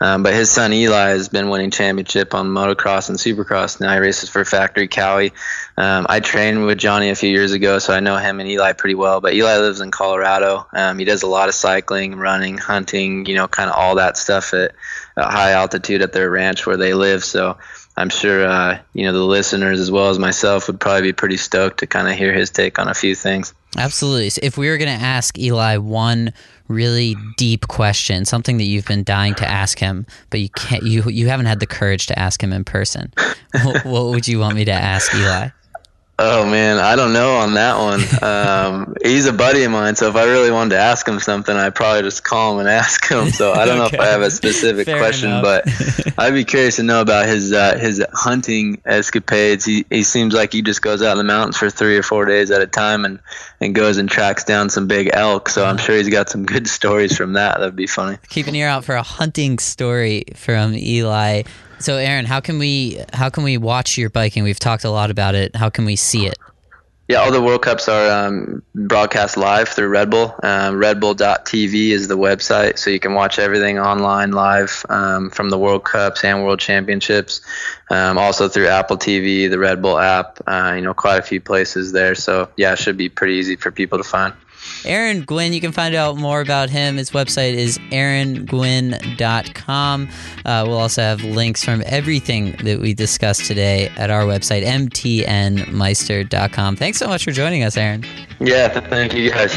Um, 0.00 0.22
but 0.22 0.32
his 0.32 0.50
son 0.50 0.72
Eli 0.72 1.10
has 1.10 1.28
been 1.28 1.50
winning 1.50 1.70
championship 1.70 2.32
on 2.32 2.46
motocross 2.46 3.10
and 3.10 3.18
supercross. 3.18 3.78
Now 3.78 3.92
he 3.92 3.98
races 3.98 4.30
for 4.30 4.42
Factory 4.46 4.88
Kawi. 4.88 5.32
Um, 5.76 6.06
I 6.08 6.20
trained 6.20 6.66
with 6.66 6.78
Johnny 6.78 7.10
a 7.10 7.16
few 7.16 7.30
years 7.30 7.52
ago, 7.52 7.78
so 7.80 7.92
I 7.92 8.00
know 8.00 8.16
him 8.16 8.38
and 8.38 8.48
Eli 8.48 8.72
pretty 8.72 8.94
well. 8.94 9.20
But 9.20 9.34
Eli 9.34 9.58
lives 9.58 9.80
in 9.80 9.90
Colorado. 9.90 10.66
Um, 10.72 10.98
he 10.98 11.04
does 11.04 11.22
a 11.22 11.26
lot 11.26 11.48
of 11.48 11.54
cycling, 11.54 12.14
running, 12.14 12.58
hunting, 12.58 13.26
you 13.26 13.34
know, 13.34 13.48
kind 13.48 13.68
of 13.68 13.76
all 13.76 13.96
that 13.96 14.16
stuff 14.16 14.54
at, 14.54 14.72
at 15.16 15.30
high 15.30 15.52
altitude 15.52 16.02
at 16.02 16.12
their 16.12 16.30
ranch 16.30 16.64
where 16.64 16.76
they 16.76 16.94
live. 16.94 17.24
So 17.24 17.58
I'm 17.96 18.08
sure 18.08 18.46
uh, 18.46 18.78
you 18.92 19.04
know 19.04 19.12
the 19.12 19.24
listeners 19.24 19.78
as 19.78 19.90
well 19.90 20.10
as 20.10 20.18
myself 20.18 20.66
would 20.66 20.80
probably 20.80 21.02
be 21.02 21.12
pretty 21.12 21.36
stoked 21.36 21.78
to 21.80 21.86
kind 21.86 22.08
of 22.08 22.14
hear 22.14 22.32
his 22.32 22.50
take 22.50 22.78
on 22.78 22.88
a 22.88 22.94
few 22.94 23.14
things. 23.14 23.54
Absolutely. 23.76 24.30
So 24.30 24.40
if 24.42 24.56
we 24.58 24.68
were 24.68 24.78
going 24.78 24.96
to 24.96 25.04
ask 25.04 25.38
Eli 25.38 25.76
one 25.76 26.32
really 26.68 27.16
deep 27.36 27.68
question, 27.68 28.24
something 28.24 28.58
that 28.58 28.64
you've 28.64 28.86
been 28.86 29.04
dying 29.04 29.34
to 29.34 29.48
ask 29.48 29.78
him, 29.78 30.06
but 30.30 30.40
you 30.40 30.48
can't, 30.50 30.82
you 30.84 31.02
you 31.04 31.28
haven't 31.28 31.46
had 31.46 31.60
the 31.60 31.66
courage 31.66 32.06
to 32.06 32.18
ask 32.18 32.42
him 32.42 32.52
in 32.52 32.64
person, 32.64 33.12
what, 33.62 33.84
what 33.84 34.06
would 34.06 34.26
you 34.26 34.40
want 34.40 34.56
me 34.56 34.64
to 34.64 34.72
ask 34.72 35.14
Eli? 35.14 35.48
Oh 36.16 36.46
man, 36.48 36.78
I 36.78 36.94
don't 36.94 37.12
know 37.12 37.36
on 37.36 37.54
that 37.54 37.78
one. 37.78 38.00
Um, 38.24 38.94
he's 39.02 39.26
a 39.26 39.32
buddy 39.32 39.64
of 39.64 39.70
mine, 39.70 39.96
so 39.96 40.08
if 40.08 40.16
I 40.16 40.24
really 40.24 40.50
wanted 40.50 40.70
to 40.70 40.78
ask 40.78 41.06
him 41.06 41.20
something, 41.20 41.54
I'd 41.54 41.74
probably 41.74 42.02
just 42.02 42.24
call 42.24 42.54
him 42.54 42.60
and 42.60 42.68
ask 42.68 43.06
him. 43.06 43.28
So 43.30 43.52
I 43.52 43.66
don't 43.66 43.80
okay. 43.80 43.96
know 43.96 44.02
if 44.02 44.08
I 44.08 44.12
have 44.12 44.22
a 44.22 44.30
specific 44.30 44.86
Fair 44.86 44.98
question, 44.98 45.28
enough. 45.30 45.42
but 45.42 46.14
I'd 46.18 46.32
be 46.32 46.44
curious 46.44 46.76
to 46.76 46.84
know 46.84 47.02
about 47.02 47.26
his 47.26 47.52
uh, 47.52 47.76
his 47.76 48.02
hunting 48.12 48.80
escapades. 48.86 49.64
He 49.64 49.84
he 49.90 50.04
seems 50.04 50.32
like 50.32 50.52
he 50.52 50.62
just 50.62 50.80
goes 50.80 51.02
out 51.02 51.12
in 51.12 51.18
the 51.18 51.24
mountains 51.24 51.58
for 51.58 51.68
three 51.68 51.98
or 51.98 52.02
four 52.02 52.24
days 52.24 52.50
at 52.50 52.62
a 52.62 52.66
time 52.66 53.04
and 53.04 53.18
and 53.60 53.74
goes 53.74 53.98
and 53.98 54.08
tracks 54.08 54.44
down 54.44 54.70
some 54.70 54.86
big 54.86 55.10
elk. 55.12 55.48
So 55.50 55.66
I'm 55.66 55.76
sure 55.76 55.96
he's 55.96 56.08
got 56.08 56.30
some 56.30 56.46
good 56.46 56.66
stories 56.78 57.16
from 57.16 57.34
that. 57.34 57.58
That'd 57.58 57.76
be 57.76 57.86
funny. 57.86 58.16
Keep 58.30 58.46
an 58.46 58.54
ear 58.54 58.68
out 58.68 58.84
for 58.84 58.94
a 58.94 59.02
hunting 59.02 59.58
story 59.58 60.24
from 60.34 60.74
Eli. 60.74 61.42
So, 61.78 61.96
Aaron, 61.96 62.24
how 62.24 62.40
can 62.40 62.58
we 62.58 63.00
how 63.12 63.30
can 63.30 63.44
we 63.44 63.58
watch 63.58 63.98
your 63.98 64.10
biking? 64.10 64.42
We've 64.42 64.58
talked 64.58 64.84
a 64.84 64.90
lot 64.90 65.10
about 65.10 65.34
it. 65.34 65.56
How 65.56 65.70
can 65.70 65.84
we 65.84 65.96
see 65.96 66.26
it? 66.26 66.38
Yeah, 67.06 67.18
all 67.18 67.30
the 67.30 67.42
World 67.42 67.60
Cups 67.60 67.86
are 67.86 68.26
um, 68.26 68.62
broadcast 68.74 69.36
live 69.36 69.68
through 69.68 69.88
Red 69.88 70.08
Bull. 70.08 70.34
Um, 70.42 70.76
RedBull.tv 70.76 71.90
is 71.90 72.08
the 72.08 72.16
website, 72.16 72.78
so 72.78 72.88
you 72.88 72.98
can 72.98 73.12
watch 73.12 73.38
everything 73.38 73.78
online 73.78 74.32
live 74.32 74.86
um, 74.88 75.28
from 75.28 75.50
the 75.50 75.58
World 75.58 75.84
Cups 75.84 76.24
and 76.24 76.44
World 76.44 76.60
Championships. 76.60 77.42
Um, 77.90 78.16
also 78.16 78.48
through 78.48 78.68
Apple 78.68 78.96
TV, 78.96 79.50
the 79.50 79.58
Red 79.58 79.82
Bull 79.82 79.98
app. 79.98 80.40
Uh, 80.46 80.72
you 80.76 80.80
know, 80.80 80.94
quite 80.94 81.18
a 81.18 81.22
few 81.22 81.42
places 81.42 81.92
there. 81.92 82.14
So 82.14 82.48
yeah, 82.56 82.72
it 82.72 82.78
should 82.78 82.96
be 82.96 83.10
pretty 83.10 83.34
easy 83.34 83.56
for 83.56 83.70
people 83.70 83.98
to 83.98 84.04
find. 84.04 84.32
Aaron 84.84 85.22
Gwin, 85.22 85.52
you 85.52 85.60
can 85.60 85.70
find 85.72 85.94
out 85.94 86.16
more 86.16 86.40
about 86.40 86.70
him. 86.70 86.96
His 86.96 87.10
website 87.10 87.52
is 87.54 87.78
aarongwin.com. 87.90 90.08
Uh, 90.44 90.64
we'll 90.66 90.78
also 90.78 91.02
have 91.02 91.22
links 91.24 91.64
from 91.64 91.82
everything 91.86 92.52
that 92.64 92.80
we 92.80 92.94
discussed 92.94 93.46
today 93.46 93.90
at 93.96 94.10
our 94.10 94.24
website, 94.24 94.64
mtnmeister.com. 94.64 96.76
Thanks 96.76 96.98
so 96.98 97.08
much 97.08 97.24
for 97.24 97.32
joining 97.32 97.62
us, 97.62 97.76
Aaron. 97.76 98.04
Yeah, 98.40 98.68
thank 98.68 99.14
you 99.14 99.30
guys. 99.30 99.54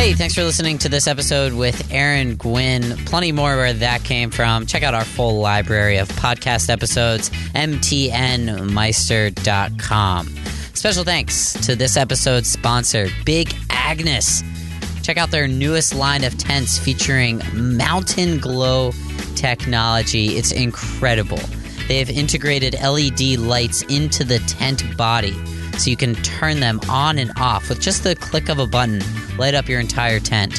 Hey, 0.00 0.14
thanks 0.14 0.34
for 0.34 0.44
listening 0.44 0.78
to 0.78 0.88
this 0.88 1.06
episode 1.06 1.52
with 1.52 1.92
Aaron 1.92 2.36
Gwin. 2.36 2.96
Plenty 3.04 3.32
more 3.32 3.54
where 3.56 3.74
that 3.74 4.02
came 4.02 4.30
from. 4.30 4.64
Check 4.64 4.82
out 4.82 4.94
our 4.94 5.04
full 5.04 5.40
library 5.40 5.98
of 5.98 6.08
podcast 6.08 6.70
episodes, 6.70 7.28
mtnmeister.com. 7.54 10.26
Special 10.74 11.04
thanks 11.04 11.52
to 11.66 11.76
this 11.76 11.96
episode's 11.96 12.48
sponsor, 12.48 13.08
Big 13.24 13.54
Agnes. 13.70 14.42
Check 15.02 15.16
out 15.16 15.30
their 15.30 15.48
newest 15.48 15.94
line 15.94 16.24
of 16.24 16.36
tents 16.38 16.78
featuring 16.78 17.42
Mountain 17.54 18.38
Glow 18.38 18.92
technology. 19.34 20.36
It's 20.36 20.52
incredible. 20.52 21.40
They 21.88 21.98
have 21.98 22.10
integrated 22.10 22.74
LED 22.80 23.38
lights 23.38 23.82
into 23.82 24.24
the 24.24 24.38
tent 24.40 24.96
body 24.96 25.32
so 25.76 25.90
you 25.90 25.96
can 25.96 26.14
turn 26.16 26.60
them 26.60 26.80
on 26.88 27.18
and 27.18 27.32
off 27.38 27.68
with 27.68 27.80
just 27.80 28.04
the 28.04 28.14
click 28.14 28.48
of 28.48 28.58
a 28.58 28.66
button, 28.66 29.02
light 29.36 29.54
up 29.54 29.68
your 29.68 29.80
entire 29.80 30.20
tent. 30.20 30.58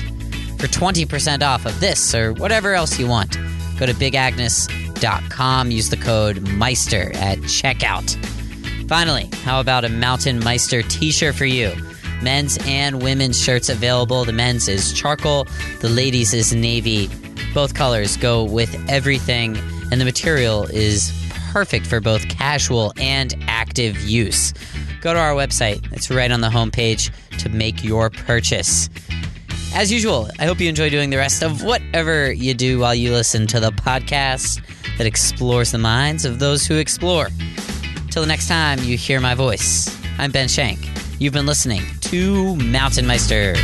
For 0.60 0.68
20% 0.68 1.42
off 1.42 1.66
of 1.66 1.80
this 1.80 2.14
or 2.14 2.34
whatever 2.34 2.74
else 2.74 3.00
you 3.00 3.08
want, 3.08 3.38
go 3.80 3.86
to 3.86 3.94
bigagnes.com, 3.94 5.72
use 5.72 5.90
the 5.90 5.98
code 5.98 6.42
Meister 6.50 7.12
at 7.16 7.38
checkout. 7.40 8.41
Finally, 8.92 9.30
how 9.46 9.62
about 9.62 9.86
a 9.86 9.90
Mountain 9.90 10.40
Meister 10.40 10.82
t 10.82 11.14
shirt 11.14 11.34
for 11.34 11.46
you? 11.46 11.72
Men's 12.22 12.58
and 12.68 13.02
women's 13.02 13.42
shirts 13.42 13.70
available. 13.70 14.26
The 14.26 14.34
men's 14.34 14.68
is 14.68 14.92
charcoal, 14.92 15.48
the 15.80 15.88
ladies 15.88 16.34
is 16.34 16.54
navy. 16.54 17.10
Both 17.54 17.74
colors 17.74 18.18
go 18.18 18.44
with 18.44 18.76
everything, 18.90 19.56
and 19.94 20.02
the 20.02 20.04
material 20.04 20.66
is 20.66 21.10
perfect 21.54 21.88
for 21.88 22.02
both 22.02 22.28
casual 22.28 22.92
and 22.98 23.34
active 23.48 23.98
use. 24.02 24.54
Go 25.00 25.14
to 25.14 25.20
our 25.22 25.36
website, 25.36 25.90
it's 25.94 26.12
right 26.12 26.30
on 26.30 26.42
the 26.42 26.50
homepage 26.50 27.12
to 27.38 27.48
make 27.48 27.86
your 27.86 28.10
purchase. 28.10 28.90
As 29.74 29.90
usual, 29.90 30.30
I 30.38 30.44
hope 30.44 30.60
you 30.60 30.68
enjoy 30.68 30.90
doing 30.90 31.12
the 31.12 31.18
rest 31.18 31.44
of 31.44 31.64
whatever 31.64 32.34
you 32.34 32.54
do 32.54 32.80
while 32.80 32.94
you 32.94 33.14
listen 33.14 33.48
to 33.48 33.62
the 33.62 33.72
podcast 33.72 34.62
that 34.98 35.08
explores 35.08 35.72
the 35.72 35.78
minds 35.78 36.26
of 36.26 36.40
those 36.40 36.68
who 36.68 36.76
explore. 36.76 37.30
Till 38.12 38.22
the 38.22 38.28
next 38.28 38.50
time 38.50 38.80
you 38.80 38.98
hear 38.98 39.22
my 39.22 39.36
voice, 39.36 39.98
I'm 40.18 40.32
Ben 40.32 40.50
Shank. 40.50 40.80
You've 41.18 41.32
been 41.32 41.46
listening 41.46 41.84
to 42.02 42.58
Mountain 42.58 43.08
Meister. 43.08 43.56